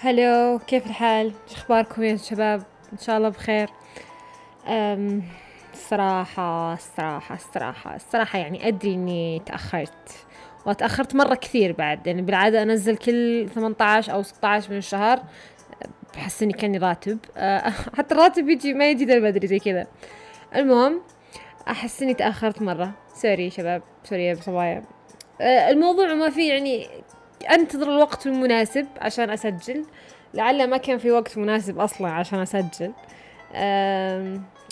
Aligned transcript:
hello 0.00 0.58
كيف 0.66 0.86
الحال؟ 0.86 1.32
أخباركم 1.52 2.02
يا 2.02 2.16
شباب؟ 2.16 2.62
إن 2.92 2.98
شاء 2.98 3.16
الله 3.18 3.28
بخير. 3.28 3.68
أم 4.66 5.22
الصراحة 5.72 6.72
الصراحة 6.72 7.34
الصراحة 7.34 7.96
الصراحة 7.96 8.38
يعني 8.38 8.68
أدري 8.68 8.94
إني 8.94 9.42
تأخرت 9.46 10.26
وتأخرت 10.66 11.14
مرة 11.14 11.34
كثير 11.34 11.72
بعد 11.72 12.06
يعني 12.06 12.22
بالعادة 12.22 12.62
أنزل 12.62 12.96
كل 12.96 13.48
18 13.54 14.12
أو 14.12 14.22
16 14.22 14.70
من 14.70 14.78
الشهر 14.78 15.22
بحس 16.14 16.42
إني 16.42 16.52
كأني 16.52 16.78
راتب. 16.78 17.18
أه 17.36 17.70
حتى 17.96 18.14
الراتب 18.14 18.48
يجي 18.48 18.74
ما 18.74 18.90
يجي 18.90 19.04
ذا 19.04 19.18
بدري 19.18 19.46
زي 19.46 19.58
كذا. 19.58 19.86
المهم 20.56 21.00
أحس 21.68 22.02
إني 22.02 22.14
تأخرت 22.14 22.62
مرة. 22.62 22.92
sorry 23.14 23.50
شباب 23.50 23.82
sorry 24.04 24.26
يا 24.26 24.34
صبايا 24.34 24.84
أه 25.40 25.70
الموضوع 25.70 26.14
ما 26.14 26.30
فيه 26.30 26.52
يعني 26.52 26.88
أنتظر 27.50 27.88
الوقت 27.92 28.26
المناسب 28.26 28.86
عشان 28.98 29.30
أسجل. 29.30 29.86
لعل 30.34 30.70
ما 30.70 30.76
كان 30.76 30.98
في 30.98 31.10
وقت 31.10 31.38
مناسب 31.38 31.78
أصلا 31.78 32.10
عشان 32.10 32.38
أسجل. 32.38 32.92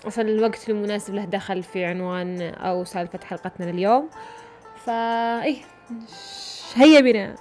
أصلا 0.08 0.28
الوقت 0.28 0.70
المناسب 0.70 1.14
له 1.14 1.24
دخل 1.24 1.62
في 1.62 1.84
عنوان 1.84 2.42
أو 2.42 2.84
سالفة 2.84 3.20
حلقتنا 3.24 3.70
اليوم. 3.70 4.10
فا 4.76 4.92
إيه 5.42 5.56
هيا 6.74 7.00
بنا. 7.00 7.34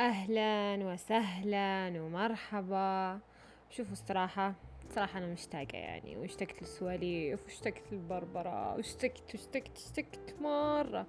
أهلا 0.00 0.84
وسهلا 0.84 1.92
ومرحبا. 2.00 3.18
شوفوا 3.70 3.92
الصراحة 3.92 4.54
صراحة 4.94 5.18
أنا 5.18 5.26
مشتاقة 5.26 5.78
يعني. 5.78 6.16
واشتقت 6.16 6.62
للسواليف 6.62 7.44
واشتقت 7.44 7.82
للبربرة 7.92 8.74
واشتقت 8.76 9.34
واشتقت 9.34 9.76
اشتقت 9.76 10.34
مرة. 10.40 11.06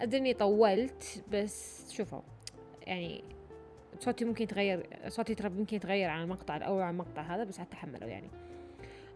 أدري 0.00 0.18
إني 0.18 0.34
طولت 0.34 1.24
بس 1.32 1.84
شوفوا. 1.92 2.20
يعني 2.86 3.24
صوتي 3.98 4.24
ممكن 4.24 4.44
يتغير 4.44 4.86
صوتي 5.08 5.34
ترى 5.34 5.48
ممكن 5.48 5.76
يتغير 5.76 6.10
عن 6.10 6.22
المقطع 6.22 6.56
الأول 6.56 6.82
عن 6.82 6.90
المقطع 6.94 7.22
هذا 7.22 7.44
بس 7.44 7.60
هتحمله 7.60 8.06
يعني. 8.06 8.30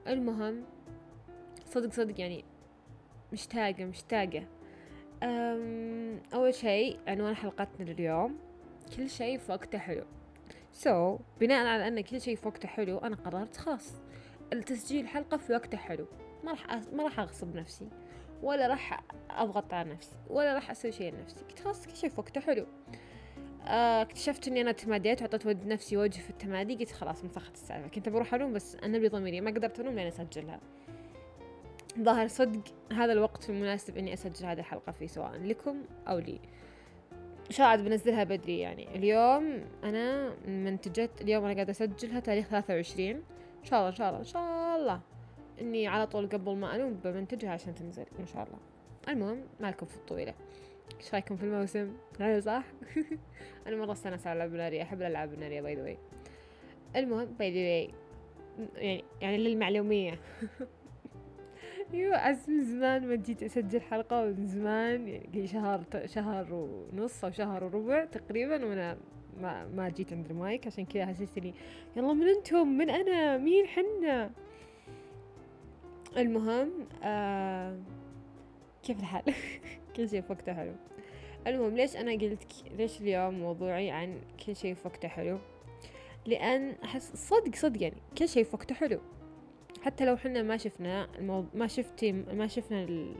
المهم 0.06 0.64
صدق 1.66 1.92
صدق 1.92 2.20
يعني 2.20 2.44
مشتاقة 3.32 3.84
مشتاقة. 3.84 4.46
أول 6.34 6.54
شيء 6.54 6.98
عنوان 7.06 7.36
حلقتنا 7.36 7.90
لليوم 7.90 8.38
كل 8.96 9.10
شيء 9.10 9.38
في 9.38 9.52
وقته 9.52 9.78
حلو. 9.78 10.04
سو 10.72 11.16
so, 11.16 11.20
بناء 11.40 11.66
على 11.66 11.88
أن 11.88 12.00
كل 12.00 12.20
شيء 12.20 12.36
في 12.36 12.48
وقته 12.48 12.68
حلو 12.68 12.98
أنا 12.98 13.16
قررت 13.16 13.56
خلاص 13.56 13.94
التسجيل 14.52 15.08
حلقة 15.08 15.36
في 15.36 15.52
وقته 15.52 15.78
حلو. 15.78 16.06
ما 16.44 16.50
راح 16.50 16.80
ما 16.92 17.02
راح 17.04 17.20
أغصب 17.20 17.56
نفسي 17.56 17.88
ولا 18.42 18.66
راح 18.66 19.02
أضغط 19.30 19.74
على 19.74 19.90
نفسي 19.90 20.16
ولا 20.28 20.54
راح 20.54 20.70
أسوي 20.70 20.92
شيء 20.92 21.14
لنفسي. 21.14 21.44
قلت 21.44 21.58
خلاص 21.58 21.86
كل 21.86 21.96
شيء 21.96 22.10
في 22.10 22.20
وقته 22.20 22.40
حلو. 22.40 22.66
اكتشفت 23.66 24.48
إني 24.48 24.60
أنا 24.60 24.72
تماديت 24.72 25.22
وعطيت 25.22 25.46
ود 25.46 25.66
نفسي 25.66 25.96
وجه 25.96 26.20
في 26.20 26.30
التمادي 26.30 26.76
قلت 26.76 26.92
خلاص 26.92 27.24
مسخت 27.24 27.54
السالفة. 27.54 27.88
كنت 27.88 28.08
بروح 28.08 28.34
انوم 28.34 28.52
بس 28.52 28.76
أنا 28.76 28.98
بضميري 28.98 29.40
ما 29.40 29.50
قدرت 29.50 29.80
انوم 29.80 29.94
لين 29.94 30.06
أسجلها. 30.06 30.60
ظاهر 31.98 32.28
صدق 32.28 32.60
هذا 32.92 33.12
الوقت 33.12 33.50
المناسب 33.50 33.98
إني 33.98 34.14
أسجل 34.14 34.46
هذه 34.46 34.58
الحلقة 34.58 34.92
فيه 34.92 35.06
سواء 35.06 35.32
لكم 35.32 35.82
أو 36.08 36.18
لي. 36.18 36.40
شاعد 37.50 37.84
بنزلها 37.84 38.24
بدري 38.24 38.58
يعني. 38.58 38.96
اليوم 38.96 39.64
أنا 39.84 40.34
منتجت 40.46 41.10
اليوم 41.20 41.44
أنا 41.44 41.54
قاعدة 41.54 41.70
أسجلها 41.70 42.20
تاريخ 42.20 42.46
ثلاثة 42.46 42.74
وعشرين. 42.74 43.16
إن 43.60 43.64
شاء 43.64 43.78
الله 43.78 43.90
إن 43.90 43.94
شاء 43.94 44.08
الله 44.08 44.18
إن 44.18 44.24
شاء 44.24 44.76
الله. 44.76 45.00
إني 45.60 45.88
على 45.88 46.06
طول 46.06 46.28
قبل 46.28 46.56
ما 46.56 46.74
انوم 46.74 46.94
بمنتجها 47.04 47.50
عشان 47.50 47.74
تنزل 47.74 48.06
إن 48.20 48.26
شاء 48.26 48.42
الله. 48.42 48.58
المهم 49.08 49.42
مالكم 49.60 49.86
في 49.86 49.96
الطويلة. 49.96 50.34
إيش 51.00 51.14
رأيكم 51.14 51.36
في 51.36 51.42
الموسم؟ 51.42 51.92
هذا 52.20 52.40
صح؟ 52.40 52.64
أنا 53.66 53.76
مرة 53.76 53.92
استانس 53.92 54.26
على 54.26 54.36
العاب 54.36 54.52
الناريه 54.52 54.82
أحب 54.82 55.02
الالعاب 55.02 55.32
الناريه 55.34 55.60
by 55.60 55.74
the 55.74 55.96
المهم 56.96 57.24
by 57.38 57.50
the 57.52 57.94
يعني 58.76 59.04
يعني 59.20 59.36
للمعلومية. 59.38 60.18
أيوه 61.94 62.16
عز 62.16 62.50
من 62.50 62.62
زمان 62.62 63.08
ما 63.08 63.14
جيت 63.14 63.42
أسجل 63.42 63.80
حلقة 63.80 64.24
من 64.24 64.46
زمان 64.46 65.08
يعني 65.08 65.46
شهر 65.46 65.84
شهر 66.06 66.52
ونص 66.52 67.24
أو 67.24 67.30
شهر 67.30 67.64
وربع 67.64 68.04
تقريبا 68.04 68.64
وأنا 68.64 68.98
ما 69.40 69.68
ما 69.68 69.88
جيت 69.88 70.12
عند 70.12 70.30
المايك. 70.30 70.66
عشان 70.66 70.86
كذا 70.86 71.06
حسستني 71.06 71.54
يلا 71.96 72.12
من 72.12 72.28
أنتم؟ 72.28 72.68
من 72.68 72.90
أنا؟ 72.90 73.38
مين 73.38 73.66
حنا؟ 73.66 74.30
المهم 76.16 76.70
آه 77.02 77.78
كيف 78.82 78.98
الحال؟ 79.00 79.22
كل 79.96 80.08
شيء 80.08 80.20
في 80.20 80.32
وقته 80.32 80.54
حلو. 80.54 80.72
المهم 81.46 81.76
ليش 81.76 81.96
أنا 81.96 82.12
قلت 82.12 82.64
ليش 82.78 83.00
اليوم 83.00 83.34
موضوعي 83.34 83.90
عن 83.90 84.20
كل 84.46 84.56
شيء 84.56 84.74
في 84.74 84.88
وقته 84.88 85.08
حلو؟ 85.08 85.38
لأن 86.26 86.74
أحس 86.84 87.12
صدق 87.16 87.54
صدق 87.54 87.82
يعني 87.82 87.96
كل 88.18 88.28
شيء 88.28 88.44
في 88.44 88.56
وقته 88.56 88.74
حلو. 88.74 89.00
حتى 89.82 90.04
لو 90.04 90.16
حنا 90.16 90.42
ما 90.42 90.56
شفنا 90.56 91.08
المو... 91.18 91.44
ما 91.54 91.66
شفتي 91.66 92.12
ما 92.12 92.46
شفنا 92.46 92.82
ال... 92.82 93.14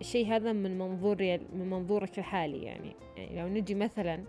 الشيء 0.00 0.26
هذا 0.26 0.52
من 0.52 0.78
منظور 0.78 1.16
من 1.52 1.70
منظورك 1.70 2.18
الحالي 2.18 2.62
يعني. 2.62 2.96
يعني 3.16 3.40
لو 3.40 3.48
نجي 3.48 3.74
مثلا 3.74 4.24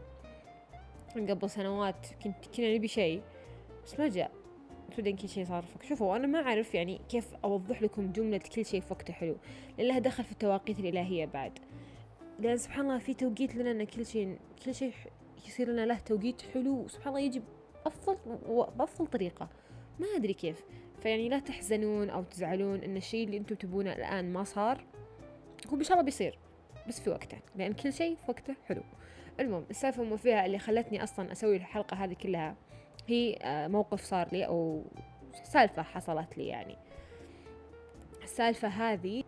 قبل 1.15 1.49
سنوات 1.49 2.07
كنت 2.23 2.45
كنا 2.55 2.75
نبي 2.75 2.87
شيء 2.87 3.21
بس 3.85 3.99
ما 3.99 4.07
جاء. 4.07 4.31
بعدين 4.97 5.15
كل 5.15 5.29
شيء 5.29 5.45
صار 5.45 5.63
فك 5.63 5.83
شوفوا 5.83 6.15
أنا 6.15 6.27
ما 6.27 6.39
أعرف 6.39 6.75
يعني 6.75 7.01
كيف 7.09 7.27
أوضح 7.43 7.81
لكم 7.81 8.11
جملة 8.11 8.37
كل 8.37 8.65
شيء 8.65 8.81
في 8.81 8.93
وقته 8.93 9.13
حلو. 9.13 9.35
لأن 9.77 9.87
لها 9.87 9.99
دخل 9.99 10.23
في 10.23 10.31
التواقيت 10.31 10.79
الإلهية 10.79 11.25
بعد. 11.25 11.59
لأن 12.39 12.57
سبحان 12.57 12.85
الله 12.85 12.97
في 12.97 13.13
توقيت 13.13 13.55
لنا 13.55 13.71
أن 13.71 13.83
كل 13.83 14.05
شيء 14.05 14.37
كل 14.65 14.75
شيء 14.75 14.93
يصير 15.47 15.69
لنا 15.69 15.85
له 15.85 15.99
توقيت 15.99 16.41
حلو 16.41 16.87
سبحان 16.87 17.07
الله 17.07 17.19
يجي 17.19 17.41
بأفضل 17.85 18.17
بأفضل 18.75 19.07
طريقة. 19.07 19.49
ما 19.99 20.07
أدري 20.15 20.33
كيف. 20.33 20.63
فيعني 21.01 21.29
لا 21.29 21.39
تحزنون 21.39 22.09
أو 22.09 22.23
تزعلون 22.23 22.79
أن 22.79 22.97
الشيء 22.97 23.25
اللي 23.25 23.37
أنتم 23.37 23.55
تبونه 23.55 23.93
الآن 23.93 24.33
ما 24.33 24.43
صار. 24.43 24.85
هو 25.67 25.77
إن 25.77 25.83
شاء 25.83 25.93
الله 25.93 26.05
بيصير 26.05 26.39
بس 26.87 26.99
في 26.99 27.09
وقته 27.09 27.37
لأن 27.55 27.73
كل 27.73 27.93
شيء 27.93 28.15
في 28.15 28.31
وقته 28.31 28.55
حلو. 28.67 28.81
المهم 29.39 29.65
السالفة 29.69 30.03
ما 30.03 30.17
فيها 30.17 30.45
اللي 30.45 30.59
خلتني 30.59 31.03
أصلا 31.03 31.31
أسوي 31.31 31.55
الحلقة 31.55 31.95
هذه 31.95 32.13
كلها 32.13 32.55
هي 33.07 33.37
آه، 33.41 33.67
موقف 33.67 34.03
صار 34.03 34.27
لي 34.31 34.45
أو 34.45 34.83
سالفة 35.43 35.81
حصلت 35.81 36.37
لي 36.37 36.47
يعني. 36.47 36.77
السالفة 38.23 38.67
هذه 38.67 39.23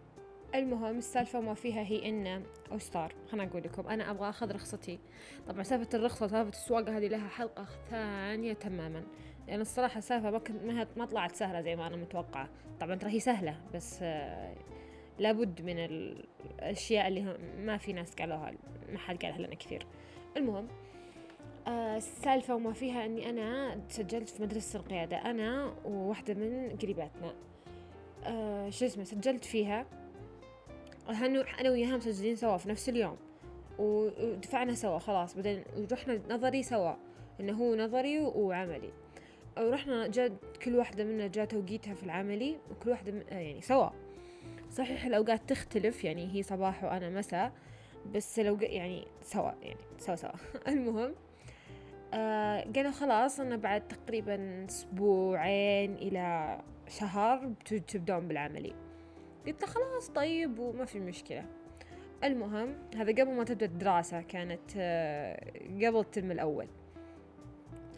المهم 0.55 0.97
السالفة 0.97 1.39
ما 1.39 1.53
فيها 1.53 1.81
هي 1.81 2.09
إنه 2.09 2.43
أو 2.71 2.77
صار 2.77 3.13
خلنا 3.31 3.43
أقول 3.43 3.63
لكم 3.63 3.88
أنا 3.88 4.11
أبغى 4.11 4.29
أخذ 4.29 4.51
رخصتي. 4.51 4.99
طبعا 5.47 5.63
سالفة 5.63 5.97
الرخصة 5.97 6.27
سالفة 6.27 6.49
السواقة 6.49 6.97
هذه 6.97 7.07
لها 7.07 7.27
حلقة 7.27 7.66
ثانية 7.89 8.53
تماما. 8.53 9.03
لأن 9.47 9.61
الصراحة 9.61 9.97
السالفة 9.97 10.31
ما 10.31 10.39
كنت 10.39 10.88
ما 10.97 11.05
طلعت 11.05 11.35
سهلة 11.35 11.61
زي 11.61 11.75
ما 11.75 11.88
أنا 11.88 11.95
متوقعة. 11.95 12.49
طبعا 12.79 12.95
ترى 12.95 13.11
هي 13.11 13.19
سهلة 13.19 13.57
بس 13.73 13.99
آه، 14.01 14.55
لابد 15.19 15.61
من 15.61 15.79
الأشياء 15.79 17.07
اللي 17.07 17.38
ما 17.57 17.77
في 17.77 17.94
ناس 17.94 18.15
قالوها 18.15 18.53
ما 18.91 18.97
حد 18.97 19.17
قالها 19.17 19.38
لنا 19.38 19.55
كثير. 19.55 19.85
المهم 20.38 20.67
آه، 21.67 21.97
السالفة 21.97 22.55
وما 22.55 22.73
فيها 22.73 23.05
أني 23.05 23.29
أنا 23.29 23.79
سجلت 23.89 24.29
في 24.29 24.44
مدرسة 24.44 24.79
القيادة 24.79 25.17
أنا 25.17 25.73
وواحدة 25.85 26.33
من 26.33 26.77
قريباتنا. 26.81 27.33
آه 28.23 28.69
شو 28.69 28.85
اسمه 28.85 29.03
سجلت 29.03 29.45
فيها 29.45 29.85
أنا 31.09 31.69
وياها 31.69 31.97
مسجلين 31.97 32.35
سوا 32.35 32.57
في 32.57 32.69
نفس 32.69 32.89
اليوم. 32.89 33.17
ودفعنا 33.79 34.73
سوا 34.73 34.99
خلاص 34.99 35.35
بعدين 35.35 35.63
رحنا 35.91 36.19
نظري 36.29 36.63
سوا 36.63 36.93
إنه 37.39 37.53
هو 37.53 37.75
نظري 37.75 38.19
وعملي 38.19 38.89
ورحنا 39.57 40.07
جاء 40.07 40.31
كل 40.63 40.75
واحدة 40.75 41.03
منا 41.03 41.27
جاء 41.27 41.45
توقيتها 41.45 41.94
في 41.94 42.03
العملي 42.03 42.57
وكل 42.71 42.89
واحدة 42.89 43.23
يعني 43.29 43.61
سوا. 43.61 43.89
صحيح 44.71 45.05
الأوقات 45.05 45.49
تختلف 45.49 46.03
يعني 46.03 46.35
هي 46.35 46.44
صباح 46.44 46.83
وأنا 46.83 47.09
مساء 47.09 47.51
بس 48.13 48.39
لو 48.39 48.57
يعني 48.61 49.07
سوا 49.21 49.51
يعني 49.61 49.79
سوا 49.97 50.15
سوا. 50.15 50.29
المهم 50.67 51.15
آه 52.13 52.67
قالوا 52.75 52.91
خلاص 52.91 53.39
أنا 53.39 53.55
بعد 53.55 53.88
تقريبا 53.88 54.65
أسبوعين 54.65 55.94
إلى 55.95 56.57
شهر 56.88 57.53
تبدون 57.65 58.27
بالعملي. 58.27 58.74
قلت 59.47 59.62
له 59.62 59.68
خلاص 59.68 60.09
طيب 60.09 60.59
وما 60.59 60.86
في 60.86 61.00
مشكلة. 61.00 61.45
المهم 62.24 62.75
هذا 62.95 63.12
قبل 63.12 63.31
ما 63.31 63.44
تبدأ 63.44 63.65
الدراسة 63.65 64.21
كانت 64.21 64.71
آه 64.77 65.51
قبل 65.75 66.00
الترم 66.00 66.31
الأول. 66.31 66.68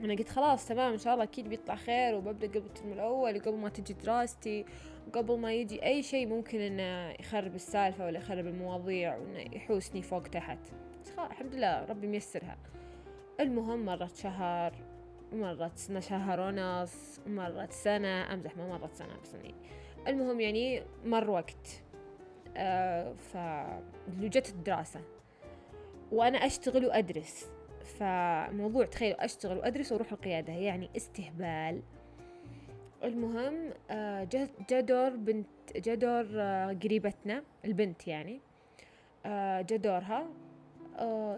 أنا 0.01 0.13
قلت 0.13 0.29
خلاص 0.29 0.67
تمام 0.67 0.91
إن 0.91 0.97
شاء 0.97 1.13
الله 1.13 1.23
أكيد 1.23 1.49
بيطلع 1.49 1.75
خير 1.75 2.15
وببدأ 2.15 2.47
قبل 2.47 2.65
الترم 2.65 2.93
الأول 2.93 3.35
وقبل 3.37 3.57
ما 3.57 3.69
تجي 3.69 3.93
دراستي 3.93 4.65
وقبل 5.07 5.37
ما 5.37 5.53
يجي 5.53 5.83
أي 5.83 6.03
شيء 6.03 6.27
ممكن 6.27 6.59
إنه 6.59 7.15
يخرب 7.19 7.55
السالفة 7.55 8.05
ولا 8.05 8.19
يخرب 8.19 8.47
المواضيع 8.47 9.17
وإنه 9.17 9.55
يحوسني 9.55 10.01
فوق 10.01 10.23
تحت. 10.23 10.59
بس 11.03 11.11
الحمد 11.19 11.55
لله 11.55 11.85
ربي 11.85 12.07
ميسرها. 12.07 12.57
المهم 13.39 13.85
مرت 13.85 14.15
شهر 14.15 14.73
مرت 15.33 15.99
شهر 15.99 16.39
ونص 16.39 17.19
مرت 17.27 17.71
سنة 17.71 18.33
أمزح 18.33 18.57
ما 18.57 18.67
مرت 18.67 18.93
سنة 18.93 19.17
بس 19.23 19.33
يعني 19.33 19.55
المهم 20.07 20.39
يعني 20.39 20.83
مر 21.05 21.29
وقت. 21.29 21.83
آه 22.57 23.13
فجت 23.13 24.49
الدراسة 24.49 25.01
وأنا 26.11 26.37
أشتغل 26.37 26.85
وأدرس 26.85 27.51
فموضوع 27.99 28.85
تخيل 28.85 29.13
أشتغل 29.13 29.57
وأدرس 29.57 29.91
وأروح 29.91 30.11
القيادة 30.11 30.53
يعني 30.53 30.89
استهبال. 30.97 31.81
المهم 33.03 33.73
آه، 33.91 34.27
جدور 34.69 35.09
بنت 35.09 35.47
جدور 35.75 36.25
آه، 36.35 36.77
قريبتنا 36.83 37.43
البنت 37.65 38.07
يعني 38.07 38.39
آه، 39.25 39.61
جدورها 39.61 40.27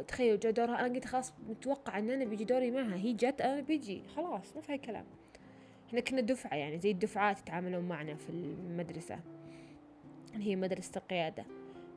تخيلوا 0.08 0.38
جدورها 0.38 0.86
أنا 0.86 0.94
قلت 0.94 1.06
خلاص 1.06 1.34
متوقع 1.50 2.00
أن 2.00 2.10
أنا 2.10 2.26
بيجي 2.26 2.44
دوري 2.44 2.72
معها 2.72 2.96
هي 2.96 3.14
جت 3.14 3.42
أنا 3.42 3.62
بيجي 3.62 4.04
خلاص 4.16 4.56
ما 4.56 4.62
في 4.62 4.78
كلام. 4.78 5.06
إحنا 5.90 6.00
كنا 6.00 6.22
دفعة 6.22 6.56
يعني 6.56 6.80
زي 6.80 6.92
الدفعات 6.92 7.40
يتعاملون 7.40 7.84
معنا 7.84 8.16
في 8.16 8.30
المدرسة. 8.30 9.20
هي 10.34 10.56
مدرسة 10.56 10.92
القيادة. 10.98 11.46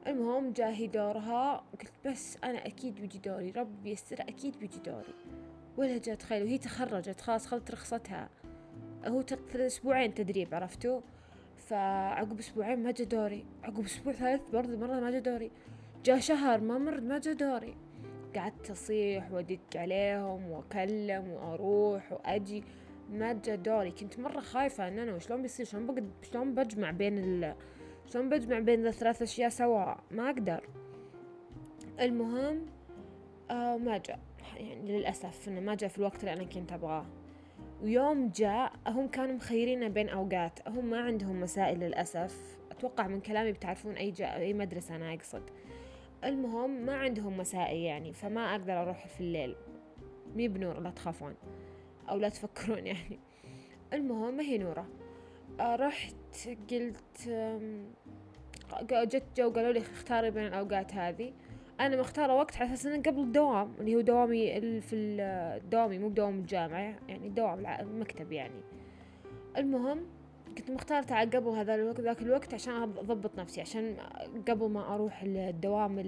المهم 0.07 0.53
جاهي 0.53 0.87
دورها 0.87 1.65
قلت 1.73 1.93
بس 2.07 2.39
أنا 2.45 2.67
أكيد 2.67 2.95
بيجي 2.95 3.19
دوري 3.19 3.51
ربي 3.51 3.91
يستر 3.91 4.21
أكيد 4.21 4.59
بيجي 4.59 4.79
دوري. 4.79 5.15
ولا 5.77 5.99
جات 5.99 6.21
تخيلوا 6.21 6.49
هي 6.49 6.59
تخرجت 6.59 7.21
خلاص 7.21 7.47
خذت 7.47 7.71
رخصتها. 7.71 8.29
هو 9.07 9.25
أسبوعين 9.55 10.15
تدريب 10.15 10.55
عرفتوا؟ 10.55 11.01
فعقب 11.57 12.39
أسبوعين 12.39 12.83
ما 12.83 12.91
جا 12.91 13.05
دوري. 13.05 13.45
عقب 13.63 13.85
أسبوع 13.85 14.13
ثالث 14.13 14.51
برضه 14.51 14.77
مرة 14.77 15.01
ما 15.01 15.11
جا 15.11 15.19
دوري. 15.19 15.51
جا 16.05 16.19
شهر 16.19 16.61
ما 16.61 16.79
مر 16.79 17.01
ما 17.01 17.19
جا 17.19 17.33
دوري. 17.33 17.77
قعدت 18.37 18.71
أصيح 18.71 19.33
وأدق 19.33 19.59
عليهم 19.77 20.51
وأكلم 20.51 21.29
وأروح 21.29 22.13
وأجي. 22.13 22.65
ما 23.13 23.33
جا 23.33 23.55
دوري. 23.55 23.91
كنت 23.91 24.19
مرة 24.19 24.41
خايفة 24.41 24.89
إن 24.89 24.99
أنا 24.99 25.15
وشلون 25.15 25.43
بيصير؟ 25.43 25.67
شلون 25.67 25.87
بقد 25.87 26.11
شلون 26.23 26.55
بجمع 26.55 26.91
بين 26.91 27.19
ال 27.19 27.55
شلون 28.07 28.29
بجمع 28.29 28.59
بين 28.59 28.87
الثلاث 28.87 29.23
أشياء 29.23 29.49
سوا؟ 29.49 29.95
ما 30.11 30.31
أقدر. 30.31 30.65
المهم 32.01 32.67
آه 33.51 33.77
ما 33.77 33.99
جاء 33.99 34.19
يعني 34.57 34.99
للأسف 34.99 35.49
إنه 35.49 35.61
ما 35.61 35.75
جاء 35.75 35.91
في 35.91 35.99
الوقت 35.99 36.21
اللي 36.21 36.33
أنا 36.33 36.45
كنت 36.45 36.73
أبغاه. 36.73 37.07
ويوم 37.83 38.29
جاء 38.29 38.73
هم 38.87 39.09
كانوا 39.09 39.35
مخيرين 39.35 39.89
بين 39.89 40.09
أوقات. 40.09 40.69
هم 40.69 40.91
ما 40.91 41.01
عندهم 41.01 41.41
مسائل 41.41 41.81
للأسف. 41.81 42.59
أتوقع 42.71 43.07
من 43.07 43.21
كلامي 43.21 43.53
بتعرفون 43.53 43.95
أي 43.95 44.11
جاء 44.11 44.37
أي 44.37 44.55
مدرسة 44.55 44.97
أنا 44.97 45.15
أقصد. 45.15 45.43
المهم 46.25 46.87
ما 46.87 46.97
عندهم 46.97 47.37
مسائل 47.37 47.77
يعني 47.77 48.13
فما 48.13 48.51
أقدر 48.51 48.83
أروح 48.83 49.07
في 49.07 49.21
الليل. 49.21 49.57
مي 50.37 50.49
بنور 50.49 50.81
لا 50.81 50.91
تخافون. 50.91 51.35
أو 52.13 52.19
لا 52.19 52.29
تفكرون 52.29 52.87
يعني. 52.87 53.19
المهم 53.93 54.41
هي 54.41 54.59
نورة. 54.59 54.87
آه، 55.61 55.77
رحت 55.77 56.15
قلت 56.71 57.29
جت 58.91 59.25
جو 59.37 59.51
قالوا 59.51 59.73
لي 59.73 59.79
اختاري 59.79 60.31
بين 60.31 60.47
الأوقات 60.47 60.95
هذه. 60.95 61.33
أنا 61.81 62.01
مختارة 62.01 62.35
وقت 62.35 62.57
على 62.57 62.75
أساس 62.75 62.87
إنه 62.87 63.03
قبل 63.03 63.21
الدوام 63.21 63.75
اللي 63.81 63.97
هو 63.97 64.01
دوامي 64.01 64.61
في 64.81 64.97
الدوامي 64.97 65.99
مو 65.99 66.09
بدوام 66.09 66.39
الجامعة 66.39 66.95
يعني 67.09 67.27
الدوام 67.27 67.67
المكتب 67.67 68.33
يعني. 68.33 68.61
المهم 69.57 70.07
كنت 70.59 70.71
مختارة 70.71 71.13
على 71.15 71.31
قبل 71.31 71.49
هذا 71.49 71.75
الوقت 71.75 72.01
ذاك 72.01 72.23
الوقت 72.23 72.55
عشان 72.55 72.75
أضبط 72.75 73.39
نفسي 73.39 73.61
عشان 73.61 73.97
قبل 74.49 74.69
ما 74.69 74.95
أروح 74.95 75.23
الدوام 75.23 75.99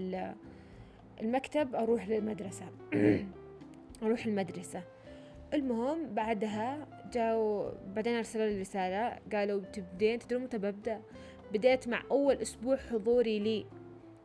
المكتب 1.20 1.74
أروح 1.74 2.08
للمدرسة. 2.08 2.66
أروح 4.02 4.26
المدرسة. 4.26 4.82
المهم 5.54 6.14
بعدها 6.14 6.86
جاوا 7.12 7.70
بعدين 7.94 8.16
أرسلوا 8.16 8.46
لي 8.46 8.60
رسالة 8.60 9.18
قالوا 9.32 9.60
تبدين 9.60 10.18
تدرون 10.18 10.42
متى 10.42 10.58
ببدأ 10.58 11.00
بديت 11.52 11.88
مع 11.88 12.02
أول 12.10 12.34
أسبوع 12.34 12.76
حضوري 12.76 13.38
لي. 13.38 13.66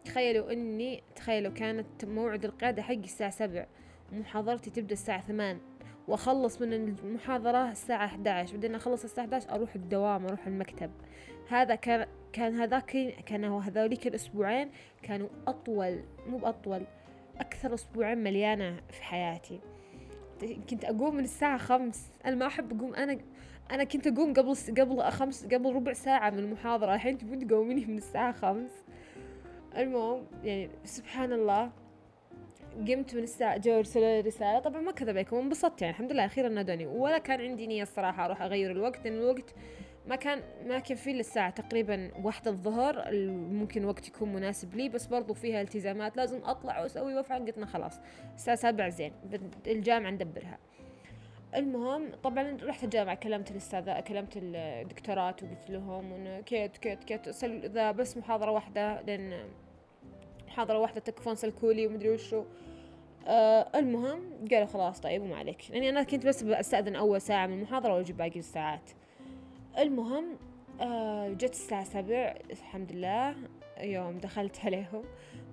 تخيلوا 0.05 0.51
إني 0.51 1.03
تخيلوا 1.15 1.51
كانت 1.51 2.05
موعد 2.05 2.45
القيادة 2.45 2.81
حقي 2.81 2.95
الساعة 2.95 3.29
سبع 3.29 3.65
ومحاضرتي 4.13 4.69
تبدأ 4.69 4.93
الساعة 4.93 5.21
ثمان 5.21 5.59
وأخلص 6.07 6.61
من 6.61 6.73
المحاضرة 6.73 7.71
الساعة 7.71 8.05
11 8.05 8.53
بعدين 8.53 8.75
أخلص 8.75 9.03
الساعة 9.03 9.25
11 9.25 9.49
أروح 9.49 9.75
الدوام 9.75 10.25
أروح 10.25 10.47
المكتب. 10.47 10.91
هذا 11.49 11.75
كان 11.75 12.07
كان 12.33 12.55
هذاك 12.55 13.15
كانوا 13.25 13.61
هذوليك 13.61 14.07
الأسبوعين 14.07 14.69
كانوا 15.03 15.27
أطول 15.47 16.03
مو 16.27 16.37
بأطول 16.37 16.83
أكثر 17.39 17.73
أسبوعين 17.73 18.17
مليانة 18.17 18.81
في 18.89 19.03
حياتي. 19.03 19.59
كنت 20.69 20.85
أقوم 20.85 21.15
من 21.15 21.23
الساعة 21.23 21.57
خمس. 21.57 22.11
أنا 22.25 22.35
ما 22.35 22.47
أحب 22.47 22.77
أقوم. 22.77 22.95
أنا 22.95 23.17
أنا 23.71 23.83
كنت 23.83 24.07
أقوم 24.07 24.33
قبل 24.33 24.55
قبل 24.77 25.03
خمس 25.03 25.45
قبل 25.45 25.73
ربع 25.73 25.93
ساعة 25.93 26.29
من 26.29 26.39
المحاضرة. 26.39 26.95
الحين 26.95 27.17
تبون 27.17 27.47
تقوميني 27.47 27.85
من 27.85 27.97
الساعة 27.97 28.31
خمس. 28.31 28.71
المهم 29.77 30.25
يعني 30.43 30.69
سبحان 30.83 31.33
الله 31.33 31.71
قمت 32.87 33.15
من 33.15 33.23
الساعة 33.23 33.57
جو 33.57 33.77
ارسلوا 33.77 34.05
لي 34.05 34.19
رسالة. 34.19 34.59
طبعا 34.59 34.81
ما 34.81 34.91
كذب 34.91 35.09
عليكم 35.09 35.35
انبسطت 35.35 35.81
يعني. 35.81 35.93
الحمد 35.93 36.11
لله. 36.11 36.25
أخيرا 36.25 36.49
نادوني 36.49 36.87
ولا 36.87 37.17
كان 37.17 37.41
عندي 37.41 37.67
نية 37.67 37.83
الصراحة 37.83 38.25
أروح 38.25 38.41
أغير 38.41 38.71
الوقت 38.71 39.05
لأن 39.05 39.17
الوقت 39.17 39.55
ما 40.09 40.15
كان 40.15 40.41
ما 40.67 40.79
كان 40.79 40.97
فيه 40.97 41.13
للساعة 41.13 41.49
تقريبا 41.49 42.11
واحدة 42.23 42.51
الظهر 42.51 43.11
ممكن 43.51 43.85
وقت 43.85 44.07
يكون 44.07 44.33
مناسب 44.33 44.75
لي 44.75 44.89
بس 44.89 45.05
برضو 45.05 45.33
فيها 45.33 45.61
التزامات 45.61 46.17
لازم 46.17 46.39
أطلع 46.43 46.81
وأسوي 46.81 47.15
وأفعل 47.15 47.45
قلت 47.45 47.63
خلاص 47.63 47.99
الساعة 48.35 48.57
سبع 48.57 48.89
زين 48.89 49.13
الجامعة 49.67 50.11
ندبرها. 50.11 50.57
المهم 51.55 52.11
طبعا 52.23 52.57
رحت 52.63 52.83
الجامعة 52.83 53.15
كلمت 53.15 53.51
الأستاذة 53.51 53.99
كلمت 53.99 54.33
الدكتورات 54.35 55.43
وقلت 55.43 55.69
لهم 55.69 56.13
إنه 56.13 56.41
كيت 56.41 56.77
كيت 56.77 57.03
كيت 57.03 57.43
إذا 57.43 57.91
بس 57.91 58.17
محاضرة 58.17 58.51
واحدة 58.51 59.01
لأن 59.01 59.49
محاضرة 60.47 60.79
واحدة 60.79 60.99
تكفون 60.99 61.35
سلكولي 61.35 61.87
ومدري 61.87 62.09
وشو. 62.09 62.43
آه 63.27 63.67
المهم 63.75 64.47
قالوا 64.51 64.65
خلاص 64.65 64.99
طيب 64.99 65.21
وما 65.21 65.35
عليك. 65.35 65.71
لاني 65.71 65.89
أنا 65.89 66.03
كنت 66.03 66.25
بس 66.25 66.43
بستأذن 66.43 66.95
أول 66.95 67.21
ساعة 67.21 67.47
من 67.47 67.53
المحاضرة 67.53 67.95
وأجي 67.95 68.13
باقي 68.13 68.39
الساعات. 68.39 68.91
المهم 69.79 70.37
آه 70.81 71.29
جت 71.29 71.51
الساعة 71.51 71.83
سبع 71.83 72.35
الحمد 72.51 72.91
لله 72.91 73.35
يوم 73.81 74.17
دخلت 74.17 74.59
عليهم 74.65 75.03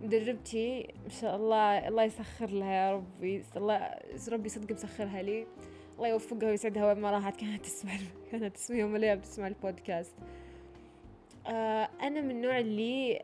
مدربتي 0.02 0.94
ما 1.02 1.08
شاء 1.08 1.36
الله 1.36 1.88
الله 1.88 2.02
يسخر 2.02 2.50
لها 2.50 2.72
يا 2.72 2.92
ربي 2.92 3.42
الله 3.56 3.90
ربي 4.28 4.48
صدق 4.48 4.72
مسخرها 4.72 5.22
لي 5.22 5.46
الله 5.96 6.08
يوفقها 6.08 6.48
ويسعدها 6.48 6.86
وين 6.86 6.98
ما 7.00 7.10
راحت 7.10 7.36
كانت 7.36 7.64
تسمع 7.64 7.92
كانت 8.30 8.56
تسمع 8.56 8.76
يوم 8.76 8.96
الأيام 8.96 9.20
تسمع 9.20 9.46
البودكاست. 9.46 10.14
آه 11.46 11.88
أنا 12.02 12.20
من 12.20 12.30
النوع 12.30 12.58
اللي 12.58 13.22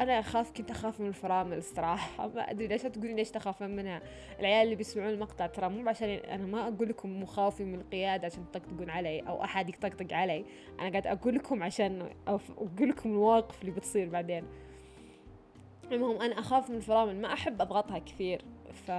أنا 0.00 0.18
أخاف 0.18 0.52
كنت 0.52 0.70
أخاف 0.70 1.00
من 1.00 1.06
الفرامل 1.08 1.56
الصراحة. 1.56 2.28
ما 2.28 2.50
أدري 2.50 2.66
ليش 2.66 2.82
تقولين 2.82 3.16
ليش 3.16 3.30
تخافين 3.30 3.76
منها. 3.76 4.02
العيال 4.40 4.64
اللي 4.64 4.76
بيسمعون 4.76 5.10
المقطع 5.10 5.46
ترى 5.46 5.68
مو 5.68 5.88
عشان 5.88 6.08
أنا 6.08 6.46
ما 6.46 6.68
أقول 6.68 6.88
لكم 6.88 7.22
مخاوفي 7.22 7.64
من 7.64 7.74
القيادة 7.74 8.26
عشان 8.26 8.44
تطقطقون 8.52 8.90
علي 8.90 9.20
أو 9.20 9.44
أحد 9.44 9.68
يطقطق 9.68 10.12
علي. 10.12 10.44
أنا 10.80 10.90
قاعد 10.90 11.06
أقول 11.06 11.34
لكم 11.34 11.62
عشان 11.62 12.10
أقول 12.26 12.88
لكم 12.88 13.10
المواقف 13.10 13.60
اللي 13.60 13.72
بتصير 13.72 14.08
بعدين. 14.08 14.44
المهم 15.92 16.22
أنا 16.22 16.38
أخاف 16.38 16.70
من 16.70 16.76
الفرامل. 16.76 17.20
ما 17.20 17.32
أحب 17.32 17.60
أضغطها 17.60 17.98
كثير. 17.98 18.44
ف 18.72 18.90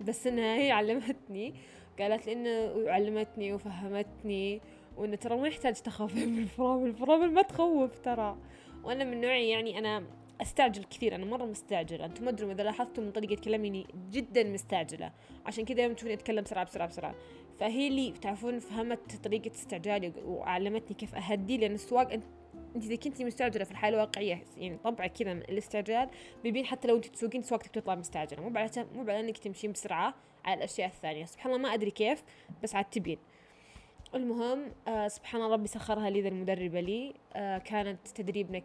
بس 0.00 0.26
إنها 0.26 0.56
هي 0.56 0.70
علمتني. 0.70 1.54
قالت 1.98 2.26
لي 2.26 2.32
إنه 2.32 2.90
علمتني 2.90 3.52
وفهمتني. 3.52 4.60
وانه 4.96 5.16
ترى 5.16 5.36
ما 5.36 5.48
يحتاج 5.48 5.74
تخافين 5.74 6.28
من 6.28 6.42
الفرامل 6.42 6.86
الفرامل 6.86 7.32
ما 7.32 7.42
تخوف 7.42 7.98
ترى. 7.98 8.36
وأنا 8.84 9.04
من 9.04 9.20
نوعي 9.20 9.48
يعني 9.48 9.78
أنا 9.78 10.04
أستعجل 10.42 10.84
كثير 10.84 11.14
أنا 11.14 11.24
مرة 11.24 11.44
مستعجلة. 11.44 12.04
أنتم 12.04 12.24
ما 12.24 12.30
أدري 12.30 12.52
إذا 12.52 12.62
لاحظتوا 12.62 13.04
من 13.04 13.10
طريقة 13.10 13.40
كلامي 13.40 13.86
جدا 14.10 14.44
مستعجلة. 14.44 15.12
عشان 15.46 15.64
كذا 15.64 15.82
يوم 15.82 15.92
تشوفني 15.94 16.14
أتكلم 16.14 16.42
بسرعة 16.42 16.64
بسرعة 16.64 16.88
بسرعة. 16.88 17.14
فهي 17.60 17.88
اللي 17.88 18.12
تعرفون 18.12 18.58
فهمت 18.58 19.24
طريقة 19.24 19.50
استعجالي 19.50 20.12
وعلمتني 20.24 20.96
كيف 20.96 21.14
أهدي 21.14 21.56
لأن 21.56 21.74
السواق 21.74 22.12
انت 22.12 22.24
أنت 22.76 22.84
إذا 22.84 22.96
كنتي 22.96 23.24
مستعجلة 23.24 23.64
في 23.64 23.70
الحياة 23.70 23.90
الواقعية 23.90 24.44
يعني 24.56 24.76
طبعا 24.76 25.06
كذا 25.06 25.32
الاستعجال 25.32 26.08
بيبين 26.42 26.66
حتى 26.66 26.88
لو 26.88 26.96
أنت 26.96 27.06
تسوقين 27.06 27.42
سواقتك 27.42 27.70
تطلع 27.70 27.94
مستعجلة. 27.94 28.42
مو 28.42 28.48
مو 28.94 29.04
بعد 29.04 29.24
أنك 29.24 29.38
تمشين 29.38 29.72
بسرعة 29.72 30.14
على 30.44 30.58
الأشياء 30.58 30.88
الثانية. 30.88 31.24
سبحان 31.24 31.52
الله 31.52 31.62
ما 31.62 31.74
أدري 31.74 31.90
كيف 31.90 32.22
بس 32.62 32.74
عاد 32.74 32.84
تبين. 32.84 33.18
المهم 34.14 34.72
آه 34.88 35.08
سبحان 35.08 35.42
الله 35.42 35.54
ربي 35.54 35.66
سخرها 35.68 36.10
لي 36.10 36.22
ذا 36.22 36.28
المدربة 36.28 36.80
لي. 36.80 37.14
آه 37.32 37.58
كانت 37.58 38.08
تدريبنا 38.08 38.62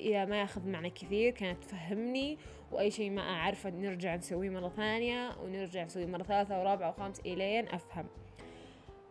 إذا 0.00 0.24
ما 0.24 0.40
ياخذ 0.40 0.68
معنا 0.68 0.88
كثير 0.88 1.30
كانت 1.32 1.64
تفهمني. 1.64 2.38
وأي 2.72 2.90
شيء 2.90 3.10
ما 3.10 3.22
أعرفه 3.22 3.70
نرجع 3.70 4.16
نسويه 4.16 4.50
مرة 4.50 4.68
ثانية 4.68 5.36
ونرجع 5.42 5.84
نسويه 5.84 6.06
مرة 6.06 6.22
ثالثة 6.22 6.60
ورابعة 6.60 6.88
وخامسة 6.88 7.22
إلين 7.26 7.68
أفهم. 7.68 8.06